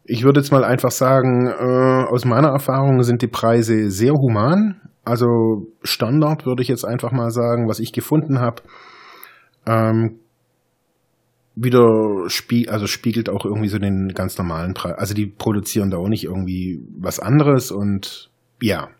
Ich 0.04 0.22
würde 0.22 0.40
jetzt 0.40 0.52
mal 0.52 0.64
einfach 0.64 0.92
sagen, 0.92 1.48
äh, 1.48 2.04
aus 2.08 2.24
meiner 2.24 2.48
Erfahrung 2.48 3.02
sind 3.02 3.22
die 3.22 3.26
Preise 3.26 3.90
sehr 3.90 4.12
human. 4.12 4.80
Also 5.04 5.66
Standard 5.82 6.46
würde 6.46 6.62
ich 6.62 6.68
jetzt 6.68 6.84
einfach 6.84 7.10
mal 7.10 7.30
sagen, 7.30 7.68
was 7.68 7.80
ich 7.80 7.92
gefunden 7.92 8.38
habe. 8.38 8.62
Ähm, 9.66 10.20
wieder 11.56 12.28
spie 12.28 12.68
also 12.68 12.86
spiegelt 12.86 13.30
auch 13.30 13.46
irgendwie 13.46 13.68
so 13.68 13.78
den 13.78 14.08
ganz 14.08 14.36
normalen 14.36 14.74
Preis. 14.74 14.94
Also 14.98 15.14
die 15.14 15.26
produzieren 15.26 15.90
da 15.90 15.96
auch 15.96 16.08
nicht 16.08 16.24
irgendwie 16.24 16.80
was 16.98 17.18
anderes 17.18 17.72
und 17.72 18.30
ja. 18.60 18.90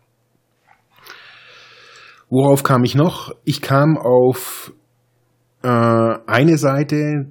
Worauf 2.29 2.63
kam 2.63 2.83
ich 2.83 2.95
noch? 2.95 3.31
Ich 3.45 3.61
kam 3.61 3.97
auf 3.97 4.73
äh, 5.63 5.67
eine 5.67 6.57
Seite, 6.57 7.27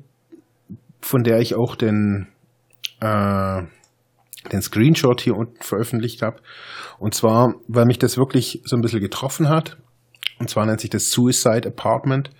von 1.00 1.22
der 1.22 1.40
ich 1.40 1.54
auch 1.54 1.74
den, 1.74 2.28
äh, 3.00 3.62
den 4.52 4.62
Screenshot 4.62 5.20
hier 5.20 5.36
unten 5.36 5.60
veröffentlicht 5.62 6.22
habe. 6.22 6.40
Und 6.98 7.14
zwar, 7.14 7.54
weil 7.68 7.84
mich 7.84 7.98
das 7.98 8.16
wirklich 8.16 8.62
so 8.64 8.76
ein 8.76 8.80
bisschen 8.80 9.00
getroffen 9.00 9.48
hat. 9.48 9.76
Und 10.38 10.48
zwar 10.48 10.66
nennt 10.66 10.80
sich 10.80 10.90
das 10.90 11.10
Suicide 11.10 11.68
Apartment. 11.68 12.30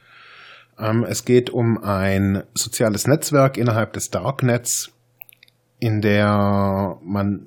Ähm, 0.78 1.04
es 1.09 1.25
geht 1.25 1.50
um 1.50 1.78
ein 1.83 2.42
soziales 2.54 3.06
Netzwerk 3.06 3.56
innerhalb 3.56 3.92
des 3.92 4.11
Darknets, 4.11 4.92
in 5.78 6.00
der 6.00 6.99
man, 7.02 7.47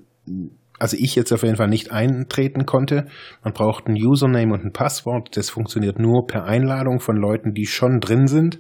also 0.80 0.98
ich 1.00 1.16
jetzt 1.16 1.32
auf 1.32 1.44
jeden 1.44 1.56
Fall 1.56 1.68
nicht 1.68 1.92
eintreten 1.92 2.66
konnte. 2.66 3.08
Man 3.44 3.54
braucht 3.54 3.88
ein 3.88 3.96
Username 3.96 4.54
und 4.54 4.66
ein 4.66 4.74
Passwort. 4.74 5.36
Das 5.38 5.50
funktioniert 5.50 6.00
nur 6.00 6.26
per 6.28 6.46
Einladung 6.46 7.00
von 7.00 7.18
Leuten, 7.18 7.54
die 7.54 7.66
schon 7.66 8.00
drin 8.00 8.28
sind. 8.28 8.60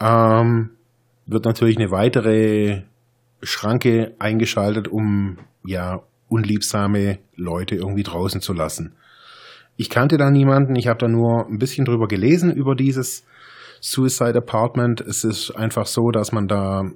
Ähm, 0.00 0.70
wird 1.26 1.44
natürlich 1.44 1.78
eine 1.78 1.90
weitere 1.90 2.82
Schranke 3.42 4.14
eingeschaltet, 4.18 4.88
um 4.88 5.38
ja 5.64 6.02
unliebsame 6.28 7.18
Leute 7.34 7.76
irgendwie 7.76 8.02
draußen 8.02 8.40
zu 8.40 8.52
lassen. 8.52 8.94
Ich 9.76 9.90
kannte 9.90 10.16
da 10.16 10.30
niemanden, 10.30 10.76
ich 10.76 10.88
habe 10.88 10.98
da 10.98 11.08
nur 11.08 11.46
ein 11.46 11.58
bisschen 11.58 11.84
drüber 11.84 12.08
gelesen 12.08 12.52
über 12.52 12.74
dieses 12.74 13.24
Suicide 13.80 14.38
Apartment. 14.38 15.00
Es 15.00 15.24
ist 15.24 15.50
einfach 15.50 15.86
so, 15.86 16.10
dass 16.10 16.32
man 16.32 16.48
da 16.48 16.90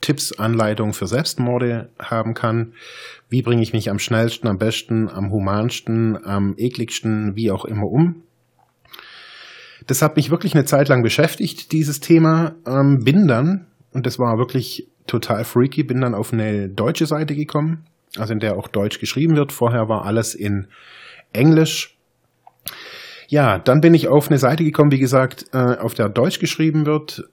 Tipps, 0.00 0.38
Anleitungen 0.38 0.92
für 0.92 1.06
Selbstmorde 1.06 1.90
haben 1.98 2.34
kann. 2.34 2.74
Wie 3.28 3.42
bringe 3.42 3.62
ich 3.62 3.72
mich 3.72 3.90
am 3.90 3.98
schnellsten, 3.98 4.46
am 4.46 4.58
besten, 4.58 5.08
am 5.08 5.30
humansten, 5.30 6.16
am 6.24 6.54
ekligsten, 6.56 7.34
wie 7.34 7.50
auch 7.50 7.64
immer 7.64 7.86
um. 7.86 8.22
Das 9.86 10.02
hat 10.02 10.16
mich 10.16 10.30
wirklich 10.30 10.54
eine 10.54 10.66
Zeit 10.66 10.88
lang 10.88 11.02
beschäftigt, 11.02 11.72
dieses 11.72 12.00
Thema. 12.00 12.54
Ähm, 12.66 13.04
bin 13.04 13.26
dann, 13.26 13.66
und 13.92 14.06
das 14.06 14.18
war 14.18 14.38
wirklich 14.38 14.86
total 15.06 15.44
freaky, 15.44 15.82
bin 15.82 16.00
dann 16.00 16.14
auf 16.14 16.32
eine 16.32 16.68
deutsche 16.68 17.06
Seite 17.06 17.34
gekommen, 17.34 17.86
also 18.16 18.32
in 18.32 18.38
der 18.38 18.56
auch 18.56 18.68
Deutsch 18.68 19.00
geschrieben 19.00 19.34
wird. 19.34 19.50
Vorher 19.50 19.88
war 19.88 20.04
alles 20.04 20.34
in 20.34 20.68
Englisch. 21.32 21.97
Ja, 23.28 23.58
dann 23.58 23.82
bin 23.82 23.92
ich 23.92 24.08
auf 24.08 24.28
eine 24.28 24.38
Seite 24.38 24.64
gekommen, 24.64 24.90
wie 24.90 24.98
gesagt, 24.98 25.44
äh, 25.52 25.76
auf 25.76 25.92
der 25.92 26.08
Deutsch 26.08 26.38
geschrieben 26.40 26.86
wird. 26.86 27.28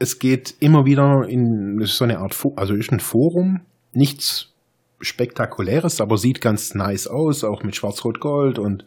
Es 0.00 0.18
geht 0.18 0.56
immer 0.58 0.84
wieder 0.84 1.28
in 1.28 1.78
ist 1.80 1.96
so 1.96 2.04
eine 2.04 2.18
Art, 2.18 2.36
also 2.56 2.74
ist 2.74 2.90
ein 2.90 2.98
Forum, 2.98 3.60
nichts 3.92 4.52
spektakuläres, 5.00 6.00
aber 6.00 6.16
sieht 6.16 6.40
ganz 6.40 6.74
nice 6.74 7.06
aus, 7.06 7.44
auch 7.44 7.62
mit 7.62 7.76
Schwarz-Rot-Gold 7.76 8.58
und 8.58 8.84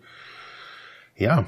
ja, 1.15 1.45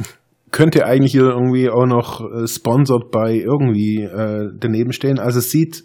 könnte 0.52 0.86
eigentlich 0.86 1.12
hier 1.12 1.24
irgendwie 1.24 1.68
auch 1.68 1.86
noch 1.86 2.20
äh, 2.20 2.46
sponsored 2.46 3.10
bei 3.10 3.34
irgendwie 3.34 4.02
äh, 4.02 4.52
daneben 4.54 4.92
stehen. 4.92 5.18
Also 5.18 5.40
es 5.40 5.50
sieht 5.50 5.84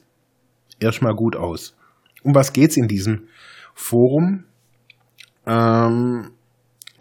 erstmal 0.80 1.16
gut 1.16 1.36
aus. 1.36 1.76
Um 2.24 2.36
was 2.36 2.54
geht's 2.54 2.78
in 2.78 2.88
diesem 2.88 3.28
Forum? 3.74 4.44
Ähm, 5.48 6.32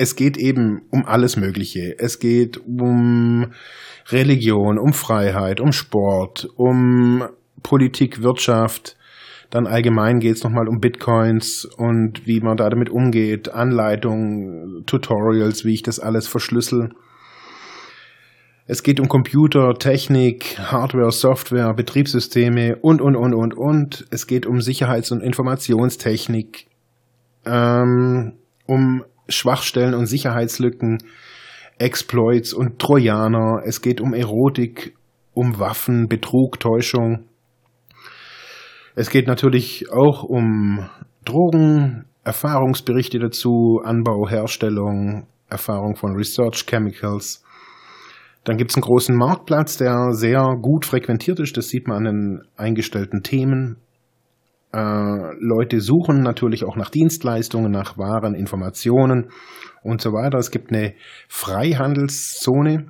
es 0.00 0.16
geht 0.16 0.38
eben 0.38 0.80
um 0.90 1.04
alles 1.04 1.36
Mögliche. 1.36 1.94
Es 1.98 2.18
geht 2.18 2.56
um 2.66 3.52
Religion, 4.08 4.78
um 4.78 4.94
Freiheit, 4.94 5.60
um 5.60 5.72
Sport, 5.72 6.48
um 6.56 7.24
Politik, 7.62 8.22
Wirtschaft. 8.22 8.96
Dann 9.50 9.66
allgemein 9.66 10.18
geht 10.18 10.36
es 10.36 10.42
nochmal 10.42 10.68
um 10.68 10.80
Bitcoins 10.80 11.66
und 11.66 12.26
wie 12.26 12.40
man 12.40 12.56
da 12.56 12.70
damit 12.70 12.88
umgeht, 12.88 13.52
Anleitungen, 13.52 14.84
Tutorials, 14.86 15.66
wie 15.66 15.74
ich 15.74 15.82
das 15.82 16.00
alles 16.00 16.26
verschlüssel. 16.28 16.94
Es 18.66 18.82
geht 18.82 19.00
um 19.00 19.08
Computer, 19.08 19.74
Technik, 19.74 20.58
Hardware, 20.58 21.12
Software, 21.12 21.74
Betriebssysteme 21.74 22.76
und, 22.76 23.02
und, 23.02 23.16
und, 23.16 23.34
und, 23.34 23.52
und. 23.54 24.06
Es 24.10 24.26
geht 24.26 24.46
um 24.46 24.62
Sicherheits- 24.62 25.12
und 25.12 25.20
Informationstechnik, 25.20 26.68
ähm, 27.44 28.38
um 28.64 29.04
Schwachstellen 29.30 29.94
und 29.94 30.06
Sicherheitslücken, 30.06 30.98
Exploits 31.78 32.52
und 32.52 32.78
Trojaner. 32.78 33.62
Es 33.64 33.80
geht 33.80 34.00
um 34.00 34.12
Erotik, 34.12 34.94
um 35.32 35.58
Waffen, 35.58 36.08
Betrug, 36.08 36.60
Täuschung. 36.60 37.24
Es 38.94 39.08
geht 39.10 39.26
natürlich 39.26 39.90
auch 39.90 40.24
um 40.24 40.88
Drogen, 41.24 42.04
Erfahrungsberichte 42.24 43.18
dazu, 43.18 43.80
Anbau, 43.82 44.28
Herstellung, 44.28 45.26
Erfahrung 45.48 45.96
von 45.96 46.14
Research 46.16 46.66
Chemicals. 46.66 47.42
Dann 48.44 48.56
gibt 48.56 48.70
es 48.70 48.76
einen 48.76 48.82
großen 48.82 49.16
Marktplatz, 49.16 49.76
der 49.76 50.12
sehr 50.12 50.42
gut 50.60 50.86
frequentiert 50.86 51.40
ist. 51.40 51.56
Das 51.56 51.68
sieht 51.68 51.88
man 51.88 51.98
an 51.98 52.04
den 52.04 52.42
eingestellten 52.56 53.22
Themen. 53.22 53.76
Äh, 54.72 55.34
Leute 55.40 55.80
suchen 55.80 56.22
natürlich 56.22 56.64
auch 56.64 56.76
nach 56.76 56.90
Dienstleistungen, 56.90 57.72
nach 57.72 57.98
Waren, 57.98 58.34
Informationen 58.34 59.30
und 59.82 60.00
so 60.00 60.12
weiter. 60.12 60.38
Es 60.38 60.50
gibt 60.50 60.70
eine 60.70 60.94
Freihandelszone, 61.28 62.86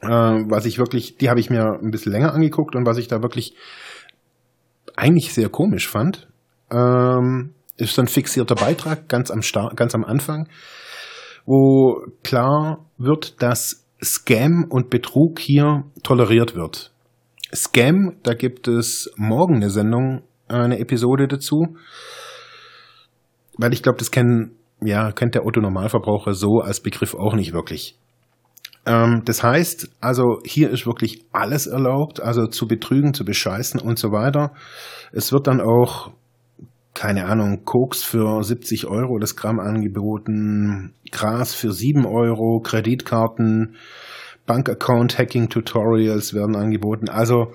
äh, 0.00 0.08
was 0.08 0.64
ich 0.64 0.78
wirklich, 0.78 1.16
die 1.16 1.28
habe 1.28 1.40
ich 1.40 1.50
mir 1.50 1.78
ein 1.82 1.90
bisschen 1.90 2.12
länger 2.12 2.32
angeguckt 2.32 2.74
und 2.74 2.86
was 2.86 2.98
ich 2.98 3.08
da 3.08 3.22
wirklich 3.22 3.54
eigentlich 4.96 5.32
sehr 5.32 5.48
komisch 5.48 5.88
fand, 5.88 6.28
ähm, 6.70 7.54
ist 7.76 7.98
ein 7.98 8.08
fixierter 8.08 8.54
Beitrag 8.54 9.08
ganz 9.08 9.30
am, 9.30 9.42
Start, 9.42 9.76
ganz 9.76 9.94
am 9.94 10.04
Anfang, 10.04 10.48
wo 11.44 12.04
klar 12.22 12.86
wird, 12.98 13.42
dass 13.42 13.86
Scam 14.02 14.66
und 14.68 14.90
Betrug 14.90 15.38
hier 15.38 15.84
toleriert 16.02 16.54
wird. 16.54 16.92
Scam, 17.54 18.16
da 18.22 18.34
gibt 18.34 18.66
es 18.66 19.12
morgen 19.16 19.56
eine 19.56 19.70
Sendung 19.70 20.22
eine 20.60 20.78
Episode 20.78 21.28
dazu. 21.28 21.76
Weil 23.56 23.72
ich 23.72 23.82
glaube, 23.82 23.98
das 23.98 24.10
kennen, 24.10 24.56
ja, 24.80 25.12
kennt 25.12 25.34
der 25.34 25.44
Otto-Normalverbraucher 25.44 26.34
so 26.34 26.60
als 26.60 26.80
Begriff 26.80 27.14
auch 27.14 27.34
nicht 27.34 27.52
wirklich. 27.52 27.96
Ähm, 28.84 29.22
das 29.24 29.42
heißt, 29.42 29.90
also 30.00 30.38
hier 30.44 30.70
ist 30.70 30.86
wirklich 30.86 31.24
alles 31.32 31.66
erlaubt, 31.66 32.20
also 32.20 32.46
zu 32.46 32.66
betrügen, 32.66 33.14
zu 33.14 33.24
bescheißen 33.24 33.80
und 33.80 33.98
so 33.98 34.10
weiter. 34.10 34.52
Es 35.12 35.32
wird 35.32 35.46
dann 35.46 35.60
auch, 35.60 36.10
keine 36.94 37.26
Ahnung, 37.26 37.64
Koks 37.64 38.02
für 38.02 38.42
70 38.42 38.86
Euro 38.86 39.18
das 39.18 39.36
Gramm 39.36 39.60
angeboten, 39.60 40.94
Gras 41.10 41.54
für 41.54 41.72
7 41.72 42.06
Euro, 42.06 42.60
Kreditkarten, 42.60 43.76
Bankaccount-Hacking-Tutorials 44.46 46.34
werden 46.34 46.56
angeboten. 46.56 47.08
Also 47.08 47.52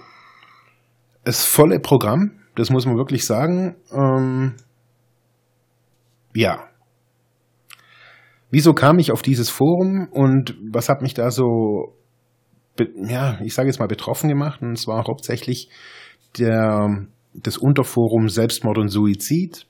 das 1.26 1.44
volle 1.44 1.80
Programm 1.82 2.32
das 2.58 2.72
muss 2.72 2.88
man 2.88 2.98
wirklich 2.98 3.26
sagen. 3.26 3.76
Ähm, 3.92 4.56
ja. 6.34 6.68
Wieso 8.50 8.74
kam 8.74 8.98
ich 8.98 9.12
auf 9.12 9.22
dieses 9.22 9.50
Forum 9.50 10.08
und 10.12 10.58
was 10.72 10.90
hat 10.90 11.02
mich 11.02 11.14
da 11.14 11.30
so, 11.30 11.96
ja, 12.96 13.40
ich 13.42 13.54
sage 13.54 13.68
jetzt 13.68 13.80
mal 13.80 13.88
betroffen 13.88 14.28
gemacht? 14.28 14.62
Und 14.62 14.78
zwar 14.78 15.06
hauptsächlich 15.06 15.70
der 16.38 17.08
das 17.34 17.58
Unterforum 17.58 18.30
Selbstmord 18.30 18.80
und 18.80 18.90
Suizid, 18.90 19.68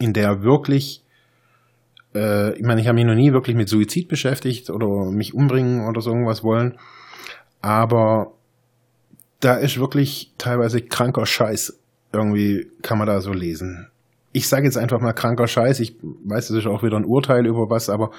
in 0.00 0.12
der 0.12 0.42
wirklich, 0.42 1.04
äh, 2.14 2.58
ich 2.58 2.62
meine, 2.62 2.80
ich 2.80 2.88
habe 2.88 2.96
mich 2.96 3.04
noch 3.04 3.14
nie 3.14 3.32
wirklich 3.32 3.54
mit 3.54 3.68
Suizid 3.68 4.08
beschäftigt 4.08 4.70
oder 4.70 5.12
mich 5.12 5.34
umbringen 5.34 5.86
oder 5.88 6.00
so 6.00 6.10
irgendwas 6.10 6.42
wollen, 6.42 6.76
aber 7.60 8.32
da 9.38 9.54
ist 9.54 9.78
wirklich 9.78 10.32
teilweise 10.38 10.80
kranker 10.82 11.26
Scheiß 11.26 11.81
irgendwie, 12.12 12.70
kann 12.82 12.98
man 12.98 13.06
da 13.06 13.20
so 13.20 13.32
lesen. 13.32 13.88
Ich 14.32 14.48
sage 14.48 14.64
jetzt 14.64 14.78
einfach 14.78 15.00
mal 15.00 15.12
kranker 15.12 15.46
Scheiß, 15.46 15.80
ich 15.80 15.96
weiß, 16.00 16.48
das 16.48 16.58
ist 16.58 16.66
auch 16.66 16.82
wieder 16.82 16.96
ein 16.96 17.04
Urteil 17.04 17.46
über 17.46 17.68
was, 17.68 17.90
aber 17.90 18.10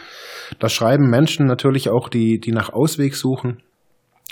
da 0.60 0.70
schreiben 0.70 1.10
Menschen 1.10 1.48
natürlich 1.48 1.90
auch, 1.90 2.08
die, 2.08 2.40
die 2.40 2.52
nach 2.52 2.72
Ausweg 2.72 3.16
suchen, 3.16 3.64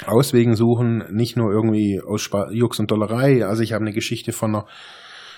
Auswegen 0.06 0.56
suchen, 0.56 1.03
nicht 1.12 1.38
nur 1.38 1.51
irgendwie 1.51 2.01
aus 2.06 2.30
Jux 2.51 2.80
und 2.80 2.89
Dollerei. 2.91 3.46
Also 3.46 3.62
ich 3.62 3.74
habe 3.74 3.84
eine 3.84 3.94
Geschichte 3.94 4.32
von 4.32 4.56
einer, 4.56 4.65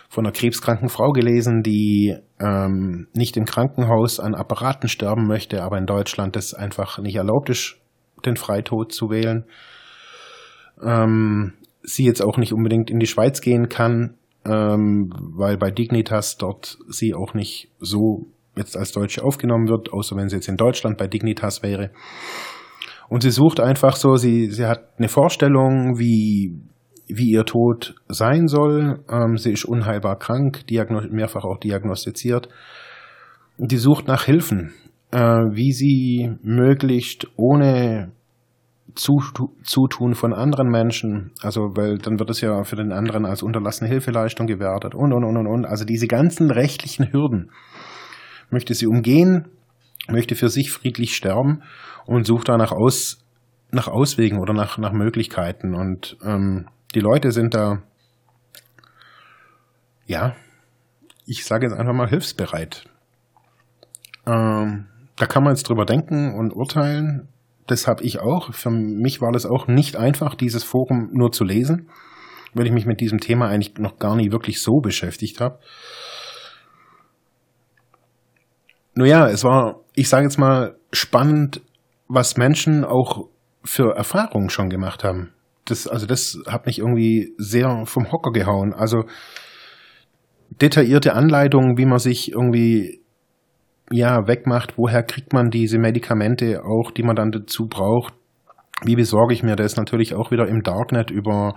von 0.10 0.26
einer 0.26 0.34
krebskranken 0.34 0.90
Frau 0.90 1.12
gelesen, 1.12 1.64
die 1.64 2.16
ähm, 2.40 3.08
nicht 3.14 3.36
im 3.36 3.46
Krankenhaus 3.46 4.20
an 4.20 4.36
Apparaten 4.36 4.88
sterben 4.88 5.28
möchte, 5.28 5.64
aber 5.64 5.78
in 5.78 5.86
Deutschland 5.86 6.36
das 6.36 6.54
einfach 6.54 7.00
nicht 7.00 7.16
erlaubt 7.16 7.50
ist, 7.50 7.76
den 8.26 8.38
Freitod 8.38 8.94
zu 8.94 9.10
wählen. 9.10 9.46
Ähm, 10.82 11.54
sie 11.84 12.06
jetzt 12.06 12.22
auch 12.22 12.38
nicht 12.38 12.54
unbedingt 12.54 12.90
in 12.90 13.00
die 13.00 13.08
Schweiz 13.08 13.42
gehen 13.42 13.70
kann, 13.70 14.16
ähm, 14.46 15.14
weil 15.36 15.58
bei 15.58 15.72
Dignitas 15.72 16.38
dort 16.38 16.78
sie 16.90 17.14
auch 17.14 17.34
nicht 17.34 17.70
so 17.80 18.28
jetzt 18.56 18.78
als 18.78 18.92
Deutsche 18.92 19.24
aufgenommen 19.24 19.68
wird, 19.68 19.92
außer 19.92 20.16
wenn 20.16 20.30
sie 20.30 20.36
jetzt 20.38 20.48
in 20.48 20.58
Deutschland 20.58 20.98
bei 20.98 21.08
Dignitas 21.08 21.64
wäre. 21.64 21.92
Und 23.10 23.24
sie 23.24 23.32
sucht 23.32 23.60
einfach 23.60 23.96
so, 23.96 24.16
sie, 24.16 24.50
sie 24.50 24.66
hat 24.66 24.98
eine 24.98 25.08
Vorstellung, 25.08 25.98
wie, 25.98 26.56
wie 27.08 27.32
ihr 27.32 27.46
Tod 27.46 27.96
sein 28.08 28.48
soll. 28.48 29.04
Ähm, 29.10 29.38
sie 29.38 29.52
ist 29.52 29.66
unheilbar 29.66 30.18
krank, 30.18 30.64
mehrfach 31.12 31.44
auch 31.44 31.60
diagnostiziert. 31.60 32.50
Und 33.58 33.72
die 33.72 33.78
sucht 33.78 34.08
nach 34.08 34.26
Hilfen, 34.26 34.74
äh, 35.12 35.20
wie 35.20 35.74
sie 35.74 36.32
möglichst 36.42 37.28
ohne 37.36 38.12
Zutun 38.96 40.16
von 40.16 40.34
anderen 40.34 40.70
Menschen, 40.70 41.32
also 41.42 41.76
weil 41.76 41.98
dann 41.98 42.20
wird 42.20 42.30
es 42.30 42.42
ja 42.42 42.64
für 42.64 42.76
den 42.76 42.92
anderen 42.92 43.26
als 43.26 43.44
unterlassene 43.44 43.90
Hilfeleistung 43.90 44.48
gewertet 44.48 44.94
und 44.96 45.14
und 45.14 45.24
und 45.24 45.38
und 45.38 45.48
und. 45.48 45.66
Also 45.66 45.86
diese 45.86 46.08
ganzen 46.08 46.52
rechtlichen 46.52 47.12
Hürden 47.12 47.52
möchte 48.50 48.74
sie 48.74 48.88
umgehen, 48.88 49.48
möchte 50.08 50.36
für 50.36 50.50
sich 50.50 50.72
friedlich 50.72 51.16
sterben 51.16 51.64
und 52.06 52.26
sucht 52.26 52.50
da 52.50 52.58
nach, 52.58 52.72
Aus, 52.72 53.24
nach 53.72 53.88
Auswegen 53.88 54.40
oder 54.40 54.54
nach, 54.54 54.78
nach 54.78 54.94
Möglichkeiten. 54.94 55.74
Und 55.74 56.18
ähm, 56.24 56.68
die 56.96 57.00
Leute 57.00 57.32
sind 57.32 57.54
da, 57.54 57.82
ja, 60.06 60.36
ich 61.26 61.46
sage 61.46 61.66
jetzt 61.66 61.78
einfach 61.78 61.94
mal 61.94 62.10
hilfsbereit. 62.10 62.86
Ähm, 64.28 64.88
da 65.16 65.26
kann 65.26 65.44
man 65.44 65.54
jetzt 65.54 65.70
drüber 65.70 65.86
denken 65.86 66.34
und 66.34 66.54
urteilen. 66.54 67.28
Das 67.68 67.88
habe 67.88 68.04
ich 68.04 68.20
auch. 68.20 68.54
Für 68.54 68.70
mich 68.70 69.22
war 69.22 69.32
das 69.32 69.46
auch 69.46 69.68
nicht 69.68 69.96
einfach, 69.96 70.36
dieses 70.36 70.64
Forum 70.64 71.10
nur 71.14 71.32
zu 71.32 71.44
lesen, 71.44 71.90
weil 72.54 72.66
ich 72.66 72.72
mich 72.72 72.86
mit 72.86 73.00
diesem 73.00 73.20
Thema 73.20 73.48
eigentlich 73.48 73.78
noch 73.78 74.00
gar 74.00 74.16
nie 74.16 74.32
wirklich 74.32 74.62
so 74.62 74.80
beschäftigt 74.80 75.40
habe. 75.40 75.60
Nur 78.96 79.08
ja, 79.08 79.28
es 79.28 79.44
war, 79.44 79.80
ich 79.96 80.10
sage 80.10 80.26
jetzt 80.26 80.38
mal, 80.38 80.76
spannend, 80.92 81.62
was 82.08 82.38
Menschen 82.38 82.84
auch 82.84 83.28
für 83.64 83.96
Erfahrungen 83.96 84.50
schon 84.50 84.70
gemacht 84.70 85.04
haben. 85.04 85.34
Das, 85.66 85.88
also 85.88 86.06
das 86.06 86.38
hat 86.48 86.66
mich 86.66 86.80
irgendwie 86.80 87.34
sehr 87.38 87.86
vom 87.86 88.12
Hocker 88.12 88.32
gehauen. 88.32 88.74
Also 88.74 89.06
detaillierte 90.50 91.14
Anleitungen, 91.14 91.78
wie 91.78 91.86
man 91.86 92.00
sich 92.00 92.32
irgendwie 92.32 93.03
ja 93.92 94.28
wegmacht, 94.28 94.78
woher 94.78 95.04
kriegt 95.04 95.34
man 95.34 95.50
diese 95.50 95.78
Medikamente 95.78 96.64
auch, 96.64 96.92
die 96.92 97.04
man 97.04 97.16
dann 97.16 97.32
dazu 97.32 97.68
braucht. 97.68 98.14
Wie 98.84 98.96
besorge 98.96 99.34
ich 99.34 99.44
mir 99.44 99.56
das? 99.56 99.78
Natürlich 99.78 100.16
auch 100.16 100.32
wieder 100.32 100.48
im 100.48 100.64
Darknet 100.64 101.12
über 101.12 101.56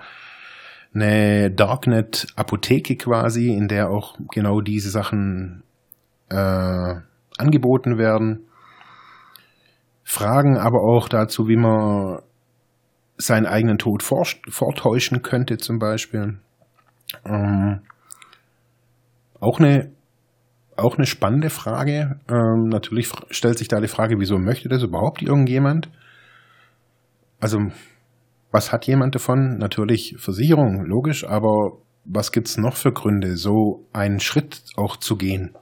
eine 0.95 1.51
Darknet-Apotheke 1.51 2.97
quasi, 2.97 3.53
in 3.53 3.69
der 3.69 3.91
auch 3.91 4.17
genau 4.31 4.61
diese 4.61 4.91
Sachen 4.91 5.63
äh, 6.31 6.95
angeboten 7.39 7.99
werden. 7.99 8.47
Fragen 10.05 10.57
aber 10.57 10.83
auch 10.83 11.09
dazu, 11.09 11.49
wie 11.49 11.57
man 11.57 12.21
seinen 13.19 13.47
eigenen 13.47 13.79
Tod 13.79 14.03
vortäuschen 14.03 15.23
könnte, 15.23 15.57
zum 15.57 15.79
Beispiel. 15.79 16.39
Ähm, 17.25 17.81
auch 19.41 19.59
eine 19.59 19.96
auch 20.77 20.97
eine 20.97 21.07
spannende 21.07 21.51
Frage. 21.51 22.21
Ähm, 22.29 22.69
natürlich 22.69 23.11
stellt 23.31 23.59
sich 23.59 23.69
da 23.69 23.81
die 23.81 23.89
Frage, 23.89 24.17
wieso 24.19 24.39
möchte 24.39 24.69
das 24.69 24.83
überhaupt 24.83 25.23
irgendjemand? 25.23 25.89
Also, 27.41 27.59
was 28.51 28.73
hat 28.73 28.87
jemand 28.87 29.15
davon? 29.15 29.59
Natürlich 29.59 30.17
Versicherung, 30.19 30.85
logisch, 30.87 31.27
aber 31.27 31.79
was 32.05 32.33
gibt's 32.33 32.57
noch 32.57 32.77
für 32.77 32.93
Gründe, 32.93 33.37
so 33.37 33.87
einen 33.93 34.21
Schritt 34.21 34.63
auch 34.77 34.97
zu 34.97 35.17
gehen? 35.17 35.57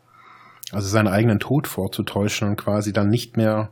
Also 0.72 0.88
seinen 0.88 1.08
eigenen 1.08 1.38
Tod 1.38 1.66
vorzutäuschen 1.66 2.48
und 2.48 2.56
quasi 2.56 2.92
dann 2.92 3.08
nicht 3.08 3.36
mehr 3.36 3.70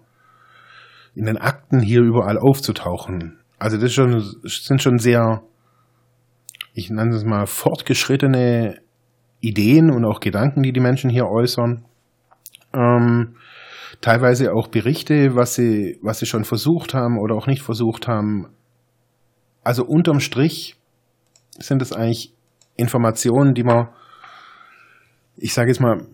in 1.14 1.26
den 1.26 1.38
Akten 1.38 1.80
hier 1.80 2.00
überall 2.00 2.38
aufzutauchen. 2.38 3.38
Also 3.58 3.76
das 3.76 3.92
schon, 3.92 4.20
sind 4.44 4.82
schon 4.82 4.98
sehr, 4.98 5.42
ich 6.74 6.90
nenne 6.90 7.14
es 7.14 7.24
mal, 7.24 7.46
fortgeschrittene 7.46 8.80
Ideen 9.42 9.90
und 9.90 10.04
auch 10.04 10.20
Gedanken, 10.20 10.62
die 10.62 10.72
die 10.72 10.80
Menschen 10.80 11.10
hier 11.10 11.26
äußern. 11.26 11.84
Ähm, 12.72 13.34
teilweise 14.00 14.54
auch 14.54 14.68
Berichte, 14.68 15.34
was 15.34 15.54
sie, 15.54 15.98
was 16.00 16.20
sie 16.20 16.26
schon 16.26 16.44
versucht 16.44 16.94
haben 16.94 17.18
oder 17.18 17.34
auch 17.34 17.46
nicht 17.46 17.62
versucht 17.62 18.08
haben. 18.08 18.46
Also 19.64 19.84
unterm 19.84 20.20
Strich 20.20 20.76
sind 21.58 21.82
es 21.82 21.92
eigentlich 21.92 22.32
Informationen, 22.76 23.54
die 23.54 23.64
man, 23.64 23.88
ich 25.36 25.52
sage 25.52 25.70
jetzt 25.70 25.80
mal, 25.80 26.06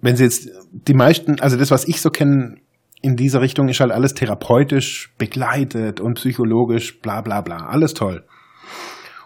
wenn 0.00 0.16
sie 0.16 0.24
jetzt 0.24 0.50
die 0.72 0.94
meisten, 0.94 1.40
also 1.40 1.56
das, 1.56 1.70
was 1.70 1.86
ich 1.86 2.00
so 2.00 2.10
kenne, 2.10 2.56
in 3.00 3.14
dieser 3.14 3.40
Richtung 3.40 3.68
ist 3.68 3.78
halt 3.78 3.92
alles 3.92 4.14
therapeutisch 4.14 5.14
begleitet 5.18 6.00
und 6.00 6.14
psychologisch, 6.14 7.00
bla 7.00 7.20
bla 7.20 7.40
bla. 7.42 7.66
Alles 7.68 7.94
toll. 7.94 8.24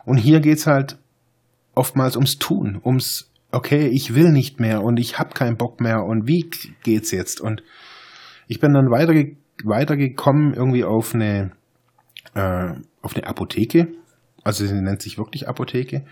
Und 0.05 0.19
hier 0.19 0.41
geht's 0.41 0.67
halt 0.67 0.99
oftmals 1.75 2.17
ums 2.17 2.39
Tun, 2.39 2.81
ums, 2.85 3.31
okay, 3.51 3.89
ich 3.89 4.15
will 4.15 4.31
nicht 4.31 4.61
mehr 4.61 4.83
und 4.83 4.99
ich 4.99 5.19
hab 5.19 5.35
keinen 5.35 5.57
Bock 5.57 5.81
mehr 5.81 6.05
und 6.05 6.27
wie 6.27 6.51
geht's 6.83 7.11
jetzt? 7.11 7.41
Und 7.41 7.63
ich 8.49 8.61
bin 8.61 8.75
dann 8.75 8.91
weiterge 8.91 9.37
weitergekommen 9.65 10.55
irgendwie 10.55 10.83
auf 10.83 11.15
eine, 11.15 11.53
äh, 12.35 12.73
auf 13.01 13.15
eine 13.15 13.27
Apotheke, 13.27 13.89
also 14.43 14.67
sie 14.67 14.75
nennt 14.75 15.03
sich 15.03 15.19
wirklich 15.19 15.49
Apotheke, 15.49 16.05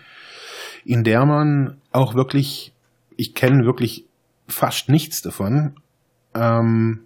in 0.85 1.03
der 1.03 1.25
man 1.25 1.81
auch 1.91 2.15
wirklich, 2.15 2.73
ich 3.17 3.35
kenne 3.35 3.65
wirklich 3.65 4.05
fast 4.47 4.89
nichts 4.89 5.21
davon, 5.21 5.75
ähm, 6.33 7.01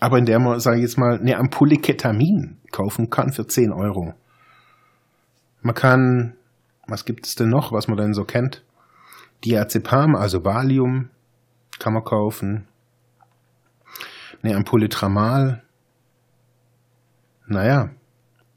aber 0.00 0.18
in 0.18 0.26
der 0.26 0.38
man, 0.38 0.60
sage 0.60 0.78
ich 0.78 0.82
jetzt 0.82 0.98
mal, 0.98 1.18
eine 1.18 1.36
Ampulle 1.36 1.76
Ketamin 1.76 2.58
kaufen 2.70 3.10
kann 3.10 3.32
für 3.32 3.46
10 3.46 3.72
Euro. 3.72 4.14
Man 5.62 5.74
kann, 5.74 6.34
was 6.86 7.04
gibt 7.04 7.26
es 7.26 7.34
denn 7.34 7.48
noch, 7.48 7.72
was 7.72 7.88
man 7.88 7.96
denn 7.96 8.14
so 8.14 8.24
kennt? 8.24 8.64
Diazepam, 9.44 10.14
also 10.14 10.44
Valium, 10.44 11.10
kann 11.78 11.94
man 11.94 12.04
kaufen. 12.04 12.68
Eine 14.42 14.56
Ampulle 14.56 14.88
Tramal. 14.88 15.62
Naja. 17.46 17.90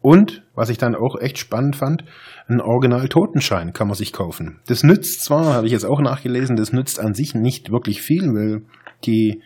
Und, 0.02 0.44
was 0.54 0.70
ich 0.70 0.78
dann 0.78 0.96
auch 0.96 1.18
echt 1.20 1.38
spannend 1.38 1.78
fand, 1.78 2.04
ein 2.48 2.60
Original-Totenschein 2.60 3.72
kann 3.72 3.88
man 3.88 3.96
sich 3.96 4.12
kaufen. 4.12 4.60
Das 4.68 4.84
nützt 4.84 5.22
zwar, 5.22 5.54
habe 5.54 5.66
ich 5.66 5.72
jetzt 5.72 5.86
auch 5.86 6.02
nachgelesen, 6.02 6.58
das 6.58 6.74
nützt 6.74 7.00
an 7.00 7.14
sich 7.14 7.34
nicht 7.34 7.72
wirklich 7.72 8.02
viel, 8.02 8.24
weil 8.34 8.64
die 9.06 9.42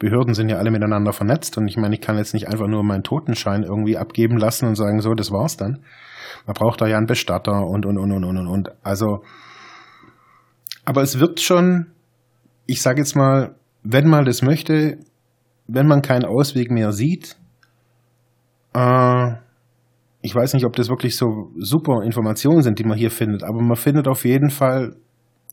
Behörden 0.00 0.34
sind 0.34 0.48
ja 0.48 0.56
alle 0.56 0.72
miteinander 0.72 1.12
vernetzt 1.12 1.56
und 1.56 1.68
ich 1.68 1.76
meine, 1.76 1.94
ich 1.94 2.00
kann 2.00 2.18
jetzt 2.18 2.34
nicht 2.34 2.48
einfach 2.48 2.66
nur 2.66 2.82
meinen 2.82 3.04
Totenschein 3.04 3.62
irgendwie 3.62 3.96
abgeben 3.96 4.36
lassen 4.36 4.66
und 4.66 4.74
sagen, 4.74 5.00
so, 5.00 5.14
das 5.14 5.30
war's 5.30 5.56
dann. 5.56 5.84
Man 6.46 6.54
braucht 6.54 6.80
da 6.80 6.86
ja 6.86 6.96
einen 6.96 7.06
Bestatter 7.06 7.66
und, 7.66 7.86
und, 7.86 7.98
und, 7.98 8.12
und, 8.12 8.24
und, 8.24 8.46
und. 8.46 8.68
Also, 8.82 9.22
aber 10.84 11.02
es 11.02 11.18
wird 11.18 11.40
schon, 11.40 11.92
ich 12.66 12.82
sage 12.82 13.00
jetzt 13.00 13.14
mal, 13.14 13.54
wenn 13.82 14.08
man 14.08 14.24
das 14.24 14.42
möchte, 14.42 14.98
wenn 15.66 15.86
man 15.86 16.02
keinen 16.02 16.24
Ausweg 16.24 16.70
mehr 16.70 16.92
sieht, 16.92 17.36
äh, 18.74 19.32
ich 20.24 20.34
weiß 20.34 20.54
nicht, 20.54 20.64
ob 20.64 20.76
das 20.76 20.88
wirklich 20.88 21.16
so 21.16 21.50
super 21.58 22.02
Informationen 22.04 22.62
sind, 22.62 22.78
die 22.78 22.84
man 22.84 22.96
hier 22.96 23.10
findet, 23.10 23.42
aber 23.42 23.60
man 23.60 23.76
findet 23.76 24.06
auf 24.08 24.24
jeden 24.24 24.50
Fall 24.50 24.96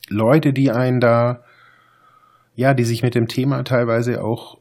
Leute, 0.08 0.52
die 0.52 0.70
einen 0.70 1.00
da 1.00 1.42
ja, 2.60 2.74
die 2.74 2.84
sich 2.84 3.02
mit 3.02 3.14
dem 3.14 3.26
Thema 3.26 3.62
teilweise 3.64 4.22
auch 4.22 4.58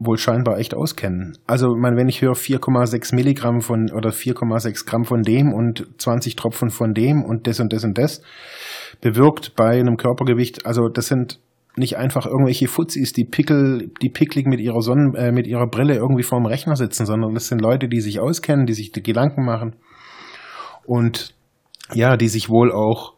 wohl 0.00 0.16
scheinbar 0.16 0.58
echt 0.58 0.74
auskennen. 0.74 1.36
Also, 1.46 1.74
ich 1.74 1.80
meine, 1.80 1.96
wenn 1.96 2.08
ich 2.08 2.22
höre 2.22 2.32
4,6 2.32 3.14
Milligramm 3.14 3.60
von 3.60 3.90
oder 3.92 4.10
4,6 4.10 4.86
Gramm 4.86 5.04
von 5.04 5.22
dem 5.22 5.52
und 5.52 5.86
20 5.98 6.36
Tropfen 6.36 6.70
von 6.70 6.94
dem 6.94 7.22
und 7.22 7.46
das 7.46 7.60
und 7.60 7.72
das 7.72 7.84
und 7.84 7.98
das 7.98 8.22
bewirkt 9.00 9.54
bei 9.54 9.78
einem 9.78 9.98
Körpergewicht, 9.98 10.66
also 10.66 10.88
das 10.88 11.06
sind 11.06 11.38
nicht 11.76 11.98
einfach 11.98 12.26
irgendwelche 12.26 12.66
Fuzis, 12.66 13.12
die 13.12 13.24
pickel, 13.24 13.90
die 14.02 14.08
picklig 14.08 14.46
mit 14.46 14.58
ihrer 14.58 14.80
Sonnen, 14.80 15.14
äh, 15.14 15.32
mit 15.32 15.46
ihrer 15.46 15.68
Brille 15.68 15.94
irgendwie 15.94 16.22
vorm 16.22 16.46
Rechner 16.46 16.76
sitzen, 16.76 17.06
sondern 17.06 17.34
das 17.34 17.48
sind 17.48 17.60
Leute, 17.60 17.88
die 17.88 18.00
sich 18.00 18.20
auskennen, 18.20 18.66
die 18.66 18.74
sich 18.74 18.92
Gedanken 18.92 19.44
machen 19.44 19.76
und 20.84 21.34
ja, 21.92 22.16
die 22.16 22.28
sich 22.28 22.48
wohl 22.48 22.72
auch 22.72 23.14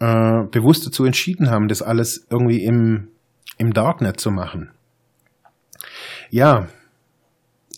äh, 0.00 0.44
bewusst 0.50 0.86
dazu 0.86 1.04
entschieden 1.04 1.50
haben, 1.50 1.68
das 1.68 1.82
alles 1.82 2.26
irgendwie 2.30 2.62
im, 2.64 3.08
im 3.56 3.72
Darknet 3.72 4.20
zu 4.20 4.30
machen. 4.30 4.70
Ja, 6.30 6.68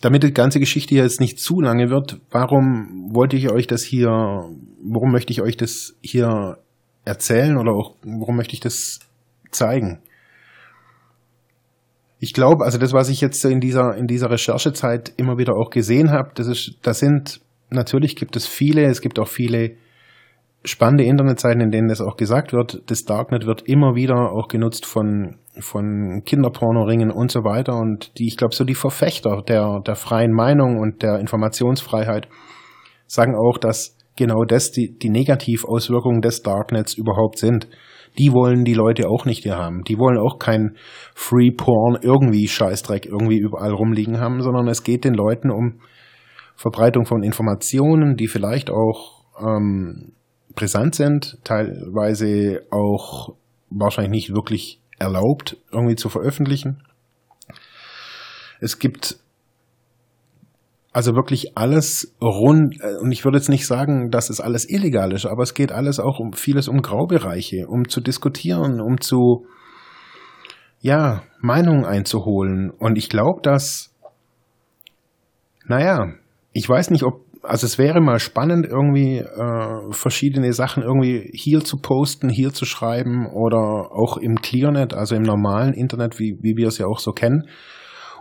damit 0.01 0.23
die 0.23 0.33
ganze 0.33 0.61
Geschichte 0.61 0.95
jetzt 0.95 1.21
nicht 1.21 1.39
zu 1.39 1.61
lange 1.61 1.91
wird, 1.91 2.21
warum 2.31 3.11
wollte 3.13 3.37
ich 3.37 3.51
euch 3.51 3.67
das 3.67 3.83
hier, 3.83 4.09
warum 4.09 5.13
möchte 5.13 5.33
ich 5.33 5.43
euch 5.43 5.57
das 5.57 5.95
hier 6.01 6.59
erzählen 7.05 7.57
oder 7.59 7.73
auch 7.73 7.97
warum 8.03 8.37
möchte 8.37 8.55
ich 8.55 8.61
das 8.61 9.01
zeigen? 9.51 10.01
Ich 12.19 12.35
glaube, 12.35 12.65
also 12.65 12.79
das, 12.79 12.93
was 12.93 13.09
ich 13.09 13.21
jetzt 13.21 13.45
in 13.45 13.61
dieser, 13.61 13.97
in 13.97 14.07
dieser 14.07 14.31
Recherchezeit 14.31 15.13
immer 15.17 15.39
wieder 15.39 15.55
auch 15.55 15.71
gesehen 15.71 16.11
habe, 16.11 16.33
das 16.35 16.47
ist, 16.47 16.79
das 16.83 16.99
sind, 16.99 17.41
natürlich 17.71 18.17
gibt 18.17 18.37
es 18.37 18.47
viele, 18.47 18.85
es 18.85 19.01
gibt 19.01 19.19
auch 19.19 19.29
viele 19.29 19.77
spannende 20.65 21.05
Internetseiten, 21.05 21.61
in 21.61 21.71
denen 21.71 21.89
das 21.89 22.01
auch 22.01 22.17
gesagt 22.17 22.53
wird. 22.53 22.83
Das 22.87 23.05
Darknet 23.05 23.47
wird 23.47 23.63
immer 23.63 23.95
wieder 23.95 24.33
auch 24.33 24.49
genutzt 24.49 24.85
von, 24.85 25.37
von 25.59 26.23
Kinderpornoringen 26.25 27.11
und 27.11 27.31
so 27.31 27.45
weiter. 27.45 27.77
Und 27.79 28.19
die, 28.19 28.27
ich 28.27 28.37
glaube, 28.37 28.55
so 28.55 28.65
die 28.65 28.75
Verfechter 28.75 29.43
der, 29.47 29.81
der 29.87 29.95
freien 29.95 30.33
Meinung 30.33 30.79
und 30.79 31.03
der 31.03 31.19
Informationsfreiheit 31.19 32.29
sagen 33.07 33.35
auch, 33.35 33.57
dass 33.59 33.97
genau 34.17 34.45
das 34.45 34.71
die, 34.71 34.99
die 34.99 35.09
Negativauswirkungen 35.09 36.21
des 36.21 36.43
Darknets 36.43 36.95
überhaupt 36.95 37.39
sind. 37.39 37.69
Die 38.19 38.33
wollen 38.33 38.65
die 38.65 38.75
Leute 38.75 39.09
auch 39.09 39.25
nicht 39.25 39.45
hier 39.45 39.57
haben. 39.57 39.83
Die 39.85 39.97
wollen 39.97 40.19
auch 40.19 40.39
kein 40.39 40.77
Free 41.15 41.53
Porn 41.53 41.97
irgendwie 42.03 42.49
Scheißdreck 42.49 43.07
irgendwie 43.07 43.39
überall 43.39 43.73
rumliegen 43.73 44.21
haben, 44.21 44.43
sondern 44.43 44.69
es 44.69 44.83
geht 44.83 45.05
den 45.05 45.15
Leuten 45.15 45.51
um 45.51 45.81
Verbreitung 46.57 47.07
von 47.07 47.23
Informationen, 47.23 48.17
die 48.17 48.27
vielleicht 48.27 48.69
auch 48.71 49.25
ähm, 49.41 50.13
brisant 50.55 50.95
sind, 50.95 51.39
teilweise 51.45 52.63
auch 52.71 53.35
wahrscheinlich 53.71 54.29
nicht 54.29 54.35
wirklich 54.35 54.81
erlaubt, 54.99 55.57
irgendwie 55.73 55.97
zu 55.97 56.09
veröffentlichen. 56.09 56.83
Es 58.61 58.79
gibt 58.79 59.19
also 60.93 61.15
wirklich 61.15 61.57
alles 61.57 62.15
rund, 62.21 62.81
äh, 62.81 62.97
und 63.01 63.13
ich 63.13 63.25
würde 63.25 63.39
jetzt 63.39 63.49
nicht 63.49 63.67
sagen, 63.67 64.11
dass 64.11 64.29
es 64.29 64.41
alles 64.41 64.69
illegal 64.69 65.13
ist, 65.13 65.25
aber 65.25 65.43
es 65.43 65.55
geht 65.55 65.73
alles 65.73 66.01
auch 66.01 66.19
um 66.19 66.33
vieles 66.33 66.69
um 66.69 66.83
Graubereiche, 66.83 67.67
um 67.69 67.89
zu 67.89 68.01
diskutieren, 68.01 68.81
um 68.81 69.01
zu, 69.01 69.47
ja, 70.81 71.23
Meinungen 71.41 71.85
einzuholen. 71.85 72.71
Und 72.71 72.99
ich 72.99 73.09
glaube, 73.09 73.41
dass, 73.43 73.95
naja, 75.65 76.13
ich 76.53 76.69
weiß 76.69 76.91
nicht, 76.91 77.05
ob 77.05 77.25
also 77.43 77.67
es 77.67 77.79
wäre 77.79 78.01
mal 78.01 78.19
spannend, 78.19 78.67
irgendwie 78.67 79.19
äh, 79.19 79.93
verschiedene 79.93 80.53
Sachen 80.53 80.83
irgendwie 80.83 81.31
hier 81.33 81.61
zu 81.61 81.79
posten, 81.79 82.29
hier 82.29 82.53
zu 82.53 82.65
schreiben 82.65 83.27
oder 83.27 83.93
auch 83.93 84.17
im 84.17 84.41
Clearnet, 84.41 84.95
also 84.95 85.15
im 85.15 85.23
normalen 85.23 85.73
Internet, 85.73 86.19
wie, 86.19 86.39
wie 86.41 86.57
wir 86.57 86.69
es 86.69 86.79
ja 86.79 86.87
auch 86.87 86.99
so 86.99 87.13
kennen. 87.13 87.47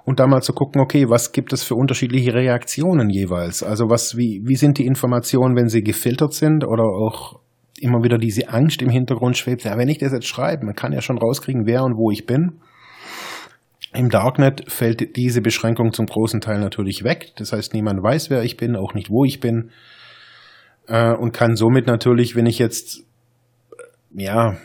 Und 0.06 0.20
da 0.20 0.28
mal 0.28 0.42
zu 0.42 0.54
gucken, 0.54 0.82
okay, 0.82 1.10
was 1.10 1.34
gibt 1.34 1.54
es 1.54 1.64
für 1.64 1.76
unterschiedliche 1.76 2.34
Reaktionen 2.34 3.10
jeweils? 3.10 3.62
Also 3.62 3.90
was, 3.90 4.18
wie, 4.18 4.42
wie 4.46 4.56
sind 4.56 4.78
die 4.78 4.86
Informationen, 4.86 5.56
wenn 5.56 5.68
sie 5.68 5.84
gefiltert 5.84 6.34
sind 6.34 6.66
oder 6.66 6.86
auch 6.86 7.40
immer 7.80 8.02
wieder 8.04 8.18
diese 8.18 8.50
Angst 8.50 8.82
im 8.82 8.90
Hintergrund 8.90 9.38
schwebt? 9.38 9.66
Ja, 9.66 9.78
wenn 9.78 9.90
ich 9.90 10.00
das 10.00 10.14
jetzt 10.14 10.28
schreibe, 10.28 10.66
man 10.66 10.76
kann 10.76 10.94
ja 10.94 11.02
schon 11.02 11.18
rauskriegen, 11.18 11.66
wer 11.66 11.84
und 11.84 11.98
wo 11.98 12.10
ich 12.12 12.26
bin. 12.26 12.60
Im 13.94 14.10
Darknet 14.10 14.72
fällt 14.72 15.16
diese 15.16 15.42
Beschränkung 15.42 15.94
zum 15.94 16.06
großen 16.06 16.42
Teil 16.42 16.60
natürlich 16.60 17.04
weg. 17.04 17.32
Das 17.38 17.54
heißt, 17.54 17.74
niemand 17.74 18.04
weiß, 18.04 18.30
wer 18.30 18.44
ich 18.44 18.56
bin, 18.56 18.76
auch 18.76 18.94
nicht, 18.94 19.10
wo 19.10 19.26
ich 19.26 19.40
bin. 19.40 19.72
Äh, 20.88 21.14
und 21.14 21.32
kann 21.32 21.56
somit 21.56 21.88
natürlich, 21.88 22.36
wenn 22.36 22.46
ich 22.46 22.60
jetzt, 22.60 23.00
äh, 23.72 24.24
ja, 24.24 24.58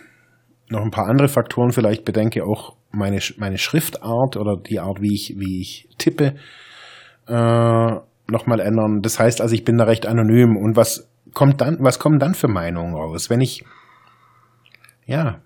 noch 0.69 0.83
ein 0.83 0.91
paar 0.91 1.07
andere 1.07 1.29
Faktoren 1.29 1.73
vielleicht 1.73 2.05
bedenke, 2.05 2.45
auch 2.45 2.77
meine, 2.91 3.19
meine 3.39 3.59
Schriftart 3.59 4.37
oder 4.37 4.57
die 4.57 4.81
Art, 4.81 5.01
wie 5.01 5.15
ich, 5.15 5.35
wie 5.39 5.61
ich 5.61 5.89
tippe, 5.97 6.35
äh, 7.27 7.93
nochmal 8.27 8.61
ändern. 8.61 9.01
Das 9.03 9.19
heißt 9.19 9.41
also, 9.41 9.55
ich 9.55 9.65
bin 9.65 9.79
da 9.79 9.85
recht 9.85 10.07
anonym. 10.07 10.57
Und 10.57 10.77
was 10.77 11.09
kommt 11.33 11.63
dann, 11.63 11.79
was 11.81 11.99
kommen 11.99 12.19
dann 12.19 12.35
für 12.35 12.49
Meinungen 12.49 12.95
raus? 12.95 13.31
Wenn 13.31 13.41
ich, 13.41 13.65
ja, 15.07 15.41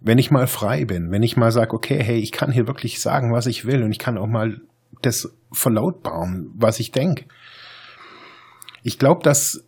wenn 0.00 0.18
ich 0.18 0.30
mal 0.30 0.46
frei 0.46 0.84
bin, 0.84 1.10
wenn 1.10 1.22
ich 1.22 1.36
mal 1.36 1.50
sage, 1.50 1.74
okay, 1.74 2.02
hey, 2.02 2.18
ich 2.18 2.32
kann 2.32 2.50
hier 2.50 2.66
wirklich 2.66 3.00
sagen, 3.00 3.32
was 3.32 3.46
ich 3.46 3.66
will 3.66 3.82
und 3.82 3.90
ich 3.90 3.98
kann 3.98 4.18
auch 4.18 4.26
mal 4.26 4.60
das 5.02 5.36
verlautbaren, 5.52 6.50
was 6.56 6.80
ich 6.80 6.90
denke. 6.90 7.26
Ich 8.82 8.98
glaube, 8.98 9.22
dass 9.22 9.64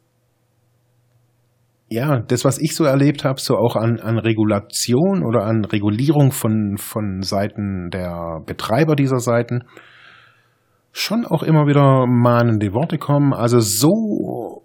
ja, 1.92 2.20
das, 2.20 2.44
was 2.46 2.58
ich 2.58 2.74
so 2.74 2.84
erlebt 2.84 3.24
habe, 3.24 3.38
so 3.38 3.56
auch 3.56 3.76
an, 3.76 4.00
an 4.00 4.18
Regulation 4.18 5.22
oder 5.22 5.44
an 5.44 5.66
Regulierung 5.66 6.32
von, 6.32 6.78
von 6.78 7.20
Seiten 7.20 7.90
der 7.90 8.40
Betreiber 8.46 8.96
dieser 8.96 9.18
Seiten, 9.18 9.64
schon 10.90 11.26
auch 11.26 11.42
immer 11.42 11.66
wieder 11.66 12.06
mahnende 12.06 12.72
Worte 12.72 12.96
kommen. 12.96 13.34
Also 13.34 13.60
so 13.60 14.61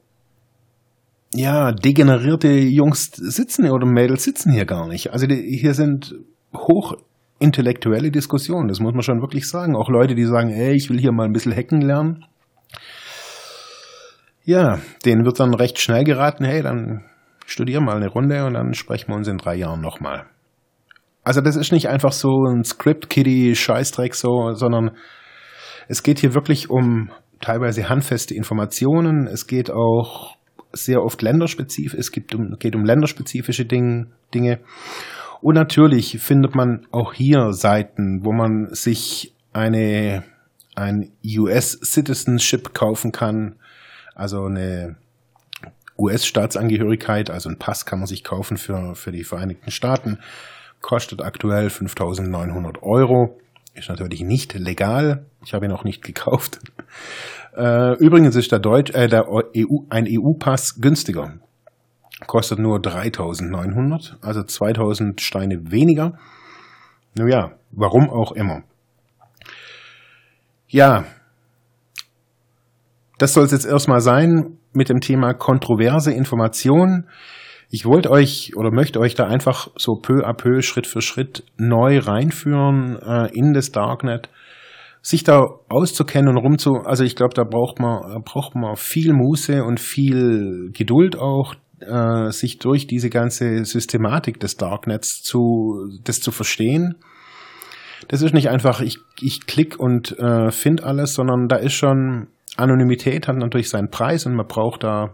ja, 1.33 1.71
degenerierte 1.71 2.49
Jungs 2.49 3.11
sitzen 3.13 3.69
oder 3.69 3.85
Mädels 3.85 4.23
sitzen 4.23 4.51
hier 4.51 4.65
gar 4.65 4.87
nicht. 4.87 5.11
Also 5.11 5.27
die, 5.27 5.57
hier 5.59 5.73
sind 5.73 6.15
hochintellektuelle 6.55 8.11
Diskussionen, 8.11 8.67
das 8.67 8.79
muss 8.79 8.93
man 8.93 9.03
schon 9.03 9.21
wirklich 9.21 9.47
sagen. 9.47 9.75
Auch 9.75 9.89
Leute, 9.89 10.15
die 10.15 10.25
sagen, 10.25 10.49
ey, 10.49 10.73
ich 10.75 10.89
will 10.89 10.99
hier 10.99 11.11
mal 11.11 11.25
ein 11.25 11.33
bisschen 11.33 11.55
hacken 11.55 11.81
lernen. 11.81 12.25
Ja, 14.43 14.79
denen 15.05 15.25
wird 15.25 15.39
dann 15.39 15.53
recht 15.53 15.79
schnell 15.79 16.05
geraten, 16.05 16.45
hey, 16.45 16.61
dann 16.61 17.03
studier 17.45 17.81
mal 17.81 17.97
eine 17.97 18.07
Runde 18.07 18.45
und 18.45 18.53
dann 18.53 18.73
sprechen 18.73 19.09
wir 19.09 19.15
uns 19.15 19.27
in 19.27 19.37
drei 19.37 19.55
Jahren 19.55 19.81
nochmal. 19.81 20.25
Also 21.23 21.41
das 21.41 21.57
ist 21.57 21.73
nicht 21.73 21.89
einfach 21.89 22.13
so 22.13 22.45
ein 22.45 22.63
Script-Kiddie-Scheißdreck 22.63 24.15
so, 24.15 24.53
sondern 24.53 24.91
es 25.89 26.01
geht 26.01 26.19
hier 26.19 26.33
wirklich 26.33 26.69
um 26.69 27.11
teilweise 27.41 27.89
handfeste 27.89 28.33
Informationen. 28.33 29.27
Es 29.27 29.47
geht 29.47 29.69
auch 29.69 30.36
sehr 30.83 31.03
oft 31.03 31.21
länderspezifisch, 31.21 31.99
es 31.99 32.11
gibt 32.11 32.33
um, 32.35 32.57
geht 32.59 32.75
um 32.75 32.85
länderspezifische 32.85 33.65
Ding, 33.65 34.07
Dinge. 34.33 34.59
Und 35.41 35.55
natürlich 35.55 36.19
findet 36.19 36.55
man 36.55 36.87
auch 36.91 37.13
hier 37.13 37.53
Seiten, 37.53 38.25
wo 38.25 38.31
man 38.31 38.73
sich 38.73 39.33
eine, 39.53 40.23
ein 40.75 41.11
US-Citizenship 41.23 42.73
kaufen 42.73 43.11
kann, 43.11 43.55
also 44.15 44.45
eine 44.45 44.95
US-Staatsangehörigkeit, 45.97 47.29
also 47.29 47.49
ein 47.49 47.59
Pass 47.59 47.85
kann 47.85 47.99
man 47.99 48.07
sich 48.07 48.23
kaufen 48.23 48.57
für, 48.57 48.95
für 48.95 49.11
die 49.11 49.23
Vereinigten 49.23 49.71
Staaten, 49.71 50.19
kostet 50.81 51.21
aktuell 51.21 51.67
5.900 51.67 52.81
Euro, 52.83 53.39
ist 53.73 53.89
natürlich 53.89 54.21
nicht 54.21 54.53
legal, 54.53 55.25
ich 55.43 55.53
habe 55.53 55.65
ihn 55.65 55.71
auch 55.71 55.83
nicht 55.83 56.03
gekauft. 56.03 56.59
Äh, 57.57 57.93
übrigens 57.97 58.35
ist 58.35 58.51
der, 58.51 58.59
Deutsch, 58.59 58.93
äh, 58.93 59.07
der 59.07 59.27
EU, 59.29 59.79
ein 59.89 60.05
EU-Pass 60.07 60.79
günstiger. 60.79 61.33
Kostet 62.27 62.59
nur 62.59 62.77
3.900, 62.79 64.15
also 64.21 64.41
2.000 64.41 65.19
Steine 65.19 65.71
weniger. 65.71 66.17
Naja, 67.15 67.53
warum 67.71 68.09
auch 68.09 68.31
immer. 68.31 68.61
Ja, 70.67 71.05
das 73.17 73.33
soll 73.33 73.45
es 73.45 73.51
jetzt 73.51 73.65
erstmal 73.65 74.01
sein 74.01 74.57
mit 74.73 74.89
dem 74.89 75.01
Thema 75.01 75.33
kontroverse 75.33 76.11
Informationen. 76.11 77.07
Ich 77.69 77.85
wollte 77.85 78.11
euch 78.11 78.55
oder 78.55 78.71
möchte 78.71 78.99
euch 78.99 79.15
da 79.15 79.25
einfach 79.25 79.69
so 79.75 79.95
peu 79.95 80.25
à 80.25 80.33
peu, 80.33 80.61
Schritt 80.61 80.85
für 80.85 81.01
Schritt 81.01 81.43
neu 81.57 81.97
reinführen 81.99 82.99
äh, 83.01 83.27
in 83.33 83.53
das 83.53 83.71
Darknet 83.71 84.29
sich 85.07 85.23
da 85.23 85.45
auszukennen 85.69 86.27
und 86.27 86.43
rumzu, 86.43 86.81
also 86.83 87.05
ich 87.05 87.15
glaube, 87.15 87.33
da 87.33 87.45
braucht 87.45 87.79
man, 87.79 88.23
braucht 88.23 88.55
man 88.55 88.75
viel 88.75 89.13
Muße 89.13 89.63
und 89.63 89.79
viel 89.79 90.69
Geduld 90.73 91.17
auch, 91.17 91.55
äh, 91.79 92.29
sich 92.31 92.57
durch 92.59 92.87
diese 92.87 93.09
ganze 93.09 93.63
Systematik 93.63 94.37
des 94.41 94.57
Darknets 94.57 95.21
zu, 95.23 95.87
das 96.03 96.19
zu 96.19 96.31
verstehen. 96.31 96.95
Das 98.09 98.21
ist 98.21 98.33
nicht 98.33 98.49
einfach, 98.49 98.81
ich, 98.81 98.97
ich 99.21 99.47
klick 99.47 99.79
und 99.79 100.19
äh, 100.19 100.51
finde 100.51 100.83
alles, 100.83 101.13
sondern 101.13 101.47
da 101.47 101.55
ist 101.55 101.73
schon, 101.73 102.27
Anonymität 102.57 103.29
hat 103.29 103.37
natürlich 103.37 103.69
seinen 103.69 103.89
Preis 103.89 104.25
und 104.25 104.35
man 104.35 104.47
braucht 104.47 104.83
da 104.83 105.13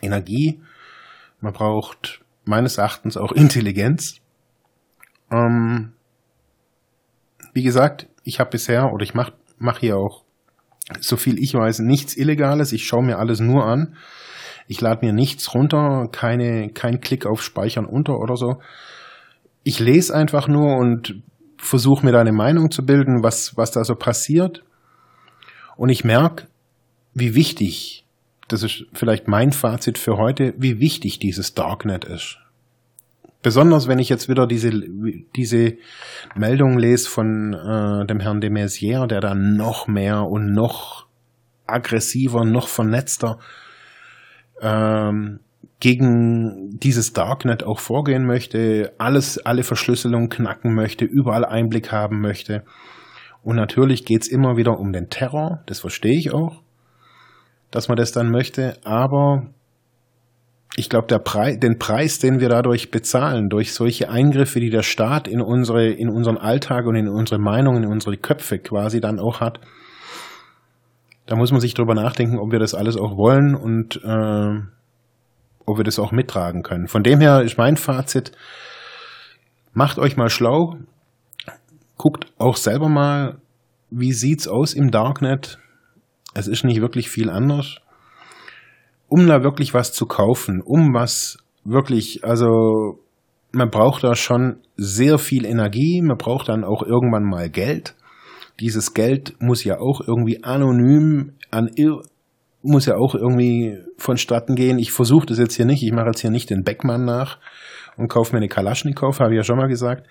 Energie, 0.00 0.60
man 1.40 1.52
braucht 1.52 2.20
meines 2.44 2.78
Erachtens 2.78 3.16
auch 3.16 3.32
Intelligenz. 3.32 4.20
Ähm, 5.32 5.94
wie 7.52 7.64
gesagt, 7.64 8.06
ich 8.26 8.40
habe 8.40 8.50
bisher 8.50 8.92
oder 8.92 9.04
ich 9.04 9.14
mache 9.14 9.32
mach 9.58 9.78
hier 9.78 9.96
auch, 9.96 10.24
so 11.00 11.16
viel 11.16 11.38
ich 11.38 11.54
weiß, 11.54 11.78
nichts 11.80 12.16
Illegales. 12.16 12.72
Ich 12.72 12.86
schaue 12.86 13.04
mir 13.04 13.18
alles 13.18 13.40
nur 13.40 13.64
an. 13.64 13.96
Ich 14.68 14.80
lade 14.80 15.04
mir 15.06 15.12
nichts 15.12 15.54
runter, 15.54 16.08
keine, 16.10 16.70
kein 16.70 17.00
Klick 17.00 17.24
auf 17.24 17.42
Speichern 17.42 17.86
unter 17.86 18.18
oder 18.18 18.36
so. 18.36 18.60
Ich 19.62 19.78
lese 19.78 20.14
einfach 20.14 20.48
nur 20.48 20.76
und 20.76 21.22
versuche 21.56 22.04
mir 22.04 22.12
da 22.12 22.20
eine 22.20 22.32
Meinung 22.32 22.70
zu 22.70 22.84
bilden, 22.84 23.22
was, 23.22 23.56
was 23.56 23.70
da 23.70 23.84
so 23.84 23.94
passiert. 23.94 24.64
Und 25.76 25.88
ich 25.88 26.04
merke, 26.04 26.48
wie 27.14 27.34
wichtig, 27.34 28.04
das 28.48 28.62
ist 28.62 28.86
vielleicht 28.92 29.28
mein 29.28 29.52
Fazit 29.52 29.98
für 29.98 30.16
heute, 30.16 30.54
wie 30.56 30.80
wichtig 30.80 31.18
dieses 31.18 31.54
Darknet 31.54 32.04
ist. 32.04 32.38
Besonders 33.46 33.86
wenn 33.86 34.00
ich 34.00 34.08
jetzt 34.08 34.28
wieder 34.28 34.48
diese, 34.48 34.72
diese 35.36 35.76
Meldung 36.34 36.80
lese 36.80 37.08
von 37.08 37.54
äh, 37.54 38.04
dem 38.04 38.18
Herrn 38.18 38.40
de 38.40 38.50
Maizière, 38.50 39.06
der 39.06 39.20
da 39.20 39.36
noch 39.36 39.86
mehr 39.86 40.24
und 40.24 40.52
noch 40.52 41.06
aggressiver, 41.64 42.44
noch 42.44 42.66
vernetzter 42.66 43.38
ähm, 44.60 45.38
gegen 45.78 46.76
dieses 46.80 47.12
Darknet 47.12 47.62
auch 47.62 47.78
vorgehen 47.78 48.26
möchte, 48.26 48.92
alles, 48.98 49.38
alle 49.38 49.62
Verschlüsselung 49.62 50.28
knacken 50.28 50.74
möchte, 50.74 51.04
überall 51.04 51.44
Einblick 51.44 51.92
haben 51.92 52.20
möchte. 52.20 52.64
Und 53.44 53.54
natürlich 53.54 54.04
geht's 54.04 54.26
immer 54.26 54.56
wieder 54.56 54.76
um 54.76 54.92
den 54.92 55.08
Terror, 55.08 55.62
das 55.66 55.78
verstehe 55.78 56.18
ich 56.18 56.34
auch, 56.34 56.62
dass 57.70 57.86
man 57.86 57.96
das 57.96 58.10
dann 58.10 58.28
möchte, 58.32 58.76
aber 58.82 59.54
ich 60.78 60.90
glaube, 60.90 61.06
der 61.06 61.18
Preis, 61.18 61.58
den 61.58 61.78
Preis, 61.78 62.18
den 62.18 62.38
wir 62.38 62.50
dadurch 62.50 62.90
bezahlen, 62.90 63.48
durch 63.48 63.72
solche 63.72 64.10
Eingriffe, 64.10 64.60
die 64.60 64.68
der 64.68 64.82
Staat 64.82 65.26
in 65.26 65.40
unsere, 65.40 65.88
in 65.88 66.10
unseren 66.10 66.36
Alltag 66.36 66.84
und 66.84 66.96
in 66.96 67.08
unsere 67.08 67.40
Meinungen, 67.40 67.84
in 67.84 67.90
unsere 67.90 68.18
Köpfe 68.18 68.58
quasi 68.58 69.00
dann 69.00 69.18
auch 69.18 69.40
hat, 69.40 69.58
da 71.24 71.34
muss 71.34 71.50
man 71.50 71.60
sich 71.60 71.72
drüber 71.72 71.94
nachdenken, 71.94 72.38
ob 72.38 72.52
wir 72.52 72.58
das 72.58 72.74
alles 72.74 72.96
auch 72.98 73.16
wollen 73.16 73.54
und 73.54 73.96
äh, 74.04 74.60
ob 75.64 75.78
wir 75.78 75.84
das 75.84 75.98
auch 75.98 76.12
mittragen 76.12 76.62
können. 76.62 76.88
Von 76.88 77.02
dem 77.02 77.20
her 77.20 77.40
ist 77.40 77.56
mein 77.56 77.78
Fazit, 77.78 78.32
macht 79.72 79.98
euch 79.98 80.18
mal 80.18 80.28
schlau, 80.28 80.76
guckt 81.96 82.26
auch 82.36 82.56
selber 82.56 82.90
mal, 82.90 83.38
wie 83.90 84.12
sieht's 84.12 84.46
aus 84.46 84.74
im 84.74 84.90
Darknet. 84.90 85.58
Es 86.34 86.48
ist 86.48 86.64
nicht 86.64 86.82
wirklich 86.82 87.08
viel 87.08 87.30
anders. 87.30 87.78
Um 89.08 89.26
da 89.26 89.42
wirklich 89.42 89.74
was 89.74 89.92
zu 89.92 90.06
kaufen, 90.06 90.60
um 90.60 90.92
was 90.92 91.38
wirklich, 91.64 92.24
also 92.24 92.98
man 93.52 93.70
braucht 93.70 94.04
da 94.04 94.14
schon 94.14 94.58
sehr 94.76 95.18
viel 95.18 95.44
Energie, 95.44 96.02
man 96.02 96.18
braucht 96.18 96.48
dann 96.48 96.64
auch 96.64 96.82
irgendwann 96.82 97.24
mal 97.24 97.48
Geld. 97.48 97.94
Dieses 98.60 98.94
Geld 98.94 99.36
muss 99.38 99.64
ja 99.64 99.78
auch 99.78 100.00
irgendwie 100.06 100.42
anonym 100.42 101.32
an 101.50 101.70
muss 102.62 102.86
ja 102.86 102.96
auch 102.96 103.14
irgendwie 103.14 103.78
vonstatten 103.96 104.56
gehen. 104.56 104.78
Ich 104.78 104.90
versuche 104.90 105.26
das 105.26 105.38
jetzt 105.38 105.54
hier 105.54 105.66
nicht. 105.66 105.82
Ich 105.82 105.92
mache 105.92 106.06
jetzt 106.06 106.20
hier 106.20 106.30
nicht 106.30 106.50
den 106.50 106.64
Beckmann 106.64 107.04
nach 107.04 107.38
und 107.96 108.08
kaufe 108.08 108.32
mir 108.32 108.38
eine 108.38 108.48
Kalaschnikow, 108.48 109.18
habe 109.20 109.32
ich 109.32 109.36
ja 109.36 109.44
schon 109.44 109.56
mal 109.56 109.68
gesagt. 109.68 110.06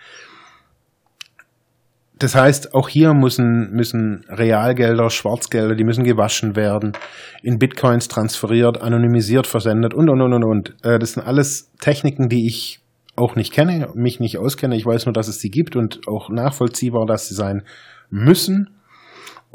Das 2.18 2.34
heißt, 2.34 2.74
auch 2.74 2.88
hier 2.88 3.14
müssen, 3.14 3.72
müssen 3.72 4.26
Realgelder, 4.30 5.10
Schwarzgelder, 5.10 5.76
die 5.76 5.84
müssen 5.84 6.06
gewaschen 6.06 6.56
werden, 6.56 6.94
in 7.44 7.60
Bitcoins 7.60 8.08
transferiert, 8.08 8.82
anonymisiert 8.82 9.48
versendet 9.48 9.94
und, 9.94 10.10
und, 10.10 10.22
und, 10.22 10.34
und, 10.34 10.44
und. 10.44 10.76
Äh, 10.84 10.98
das 10.98 11.14
sind 11.14 11.26
alles 11.26 11.72
Techniken, 11.80 12.30
die 12.30 12.48
ich 12.48 12.80
auch 13.18 13.36
nicht 13.36 13.54
kenne, 13.54 13.90
mich 13.96 14.20
nicht 14.20 14.38
auskenne. 14.38 14.76
Ich 14.76 14.86
weiß 14.86 15.06
nur, 15.06 15.14
dass 15.14 15.28
es 15.28 15.40
sie 15.40 15.50
gibt 15.50 15.76
und 15.76 16.08
auch 16.08 16.30
nachvollziehbar, 16.30 17.06
dass 17.06 17.28
sie 17.28 17.36
sein 17.36 17.64
müssen 18.10 18.70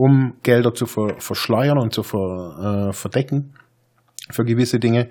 um 0.00 0.32
Gelder 0.42 0.72
zu 0.72 0.86
ver 0.86 1.16
verschleiern 1.18 1.76
und 1.76 1.92
zu 1.92 2.02
ver 2.02 2.88
äh, 2.88 2.92
verdecken 2.94 3.52
für 4.30 4.46
gewisse 4.46 4.78
Dinge. 4.78 5.10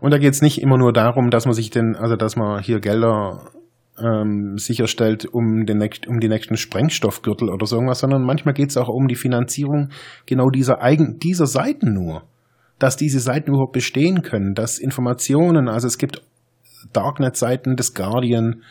Und 0.00 0.10
da 0.10 0.18
geht 0.18 0.32
es 0.32 0.42
nicht 0.42 0.60
immer 0.60 0.76
nur 0.76 0.92
darum, 0.92 1.30
dass 1.30 1.44
man 1.44 1.54
sich 1.54 1.70
den, 1.70 1.94
also 1.94 2.16
dass 2.16 2.34
man 2.34 2.60
hier 2.60 2.80
Gelder 2.80 3.50
ähm, 3.98 4.56
sicherstellt, 4.56 5.26
um, 5.26 5.66
den, 5.66 5.80
um 6.08 6.20
die 6.20 6.28
nächsten 6.28 6.56
Sprengstoffgürtel 6.56 7.48
oder 7.48 7.66
so 7.66 7.76
irgendwas, 7.76 8.00
sondern 8.00 8.22
manchmal 8.24 8.54
geht 8.54 8.70
es 8.70 8.76
auch 8.76 8.88
um 8.88 9.06
die 9.06 9.14
Finanzierung 9.14 9.90
genau 10.26 10.48
dieser 10.50 10.82
eigen, 10.82 11.18
dieser 11.18 11.46
Seiten 11.46 11.92
nur. 11.92 12.24
Dass 12.78 12.96
diese 12.96 13.20
Seiten 13.20 13.50
überhaupt 13.50 13.72
bestehen 13.72 14.22
können, 14.22 14.54
dass 14.54 14.78
Informationen, 14.78 15.68
also 15.68 15.86
es 15.86 15.96
gibt 15.96 16.22
Darknet-Seiten 16.92 17.76
des 17.76 17.94
Guardian, 17.94 18.62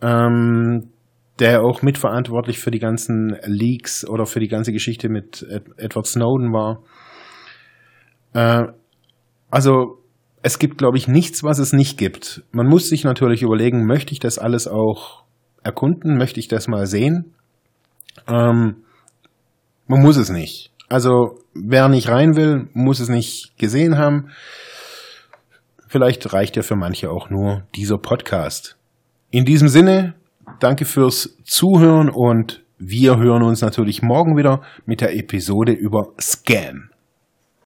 ähm, 0.00 0.90
der 1.40 1.62
auch 1.62 1.82
mitverantwortlich 1.82 2.58
für 2.58 2.70
die 2.70 2.78
ganzen 2.78 3.36
Leaks 3.44 4.08
oder 4.08 4.26
für 4.26 4.40
die 4.40 4.48
ganze 4.48 4.72
Geschichte 4.72 5.08
mit 5.08 5.44
Edward 5.76 6.06
Snowden 6.06 6.52
war. 6.52 6.82
Äh, 8.34 8.72
also 9.50 9.98
es 10.48 10.58
gibt, 10.58 10.78
glaube 10.78 10.96
ich, 10.96 11.08
nichts, 11.08 11.44
was 11.44 11.58
es 11.58 11.72
nicht 11.72 11.98
gibt. 11.98 12.42
Man 12.52 12.66
muss 12.66 12.88
sich 12.88 13.04
natürlich 13.04 13.42
überlegen, 13.42 13.86
möchte 13.86 14.12
ich 14.12 14.18
das 14.18 14.38
alles 14.38 14.66
auch 14.66 15.24
erkunden? 15.62 16.16
Möchte 16.16 16.40
ich 16.40 16.48
das 16.48 16.68
mal 16.68 16.86
sehen? 16.86 17.34
Ähm, 18.26 18.76
man 19.86 20.02
muss 20.02 20.16
es 20.16 20.30
nicht. 20.30 20.72
Also 20.88 21.38
wer 21.54 21.88
nicht 21.88 22.08
rein 22.08 22.34
will, 22.34 22.68
muss 22.72 22.98
es 22.98 23.08
nicht 23.10 23.58
gesehen 23.58 23.98
haben. 23.98 24.30
Vielleicht 25.86 26.32
reicht 26.32 26.56
ja 26.56 26.62
für 26.62 26.76
manche 26.76 27.10
auch 27.10 27.30
nur 27.30 27.64
dieser 27.74 27.98
Podcast. 27.98 28.78
In 29.30 29.44
diesem 29.44 29.68
Sinne, 29.68 30.14
Danke 30.60 30.86
fürs 30.86 31.36
Zuhören 31.44 32.08
und 32.08 32.64
wir 32.78 33.16
hören 33.18 33.44
uns 33.44 33.60
natürlich 33.60 34.02
morgen 34.02 34.36
wieder 34.36 34.62
mit 34.86 35.00
der 35.00 35.16
Episode 35.16 35.72
über 35.72 36.08
Scam. 36.20 36.87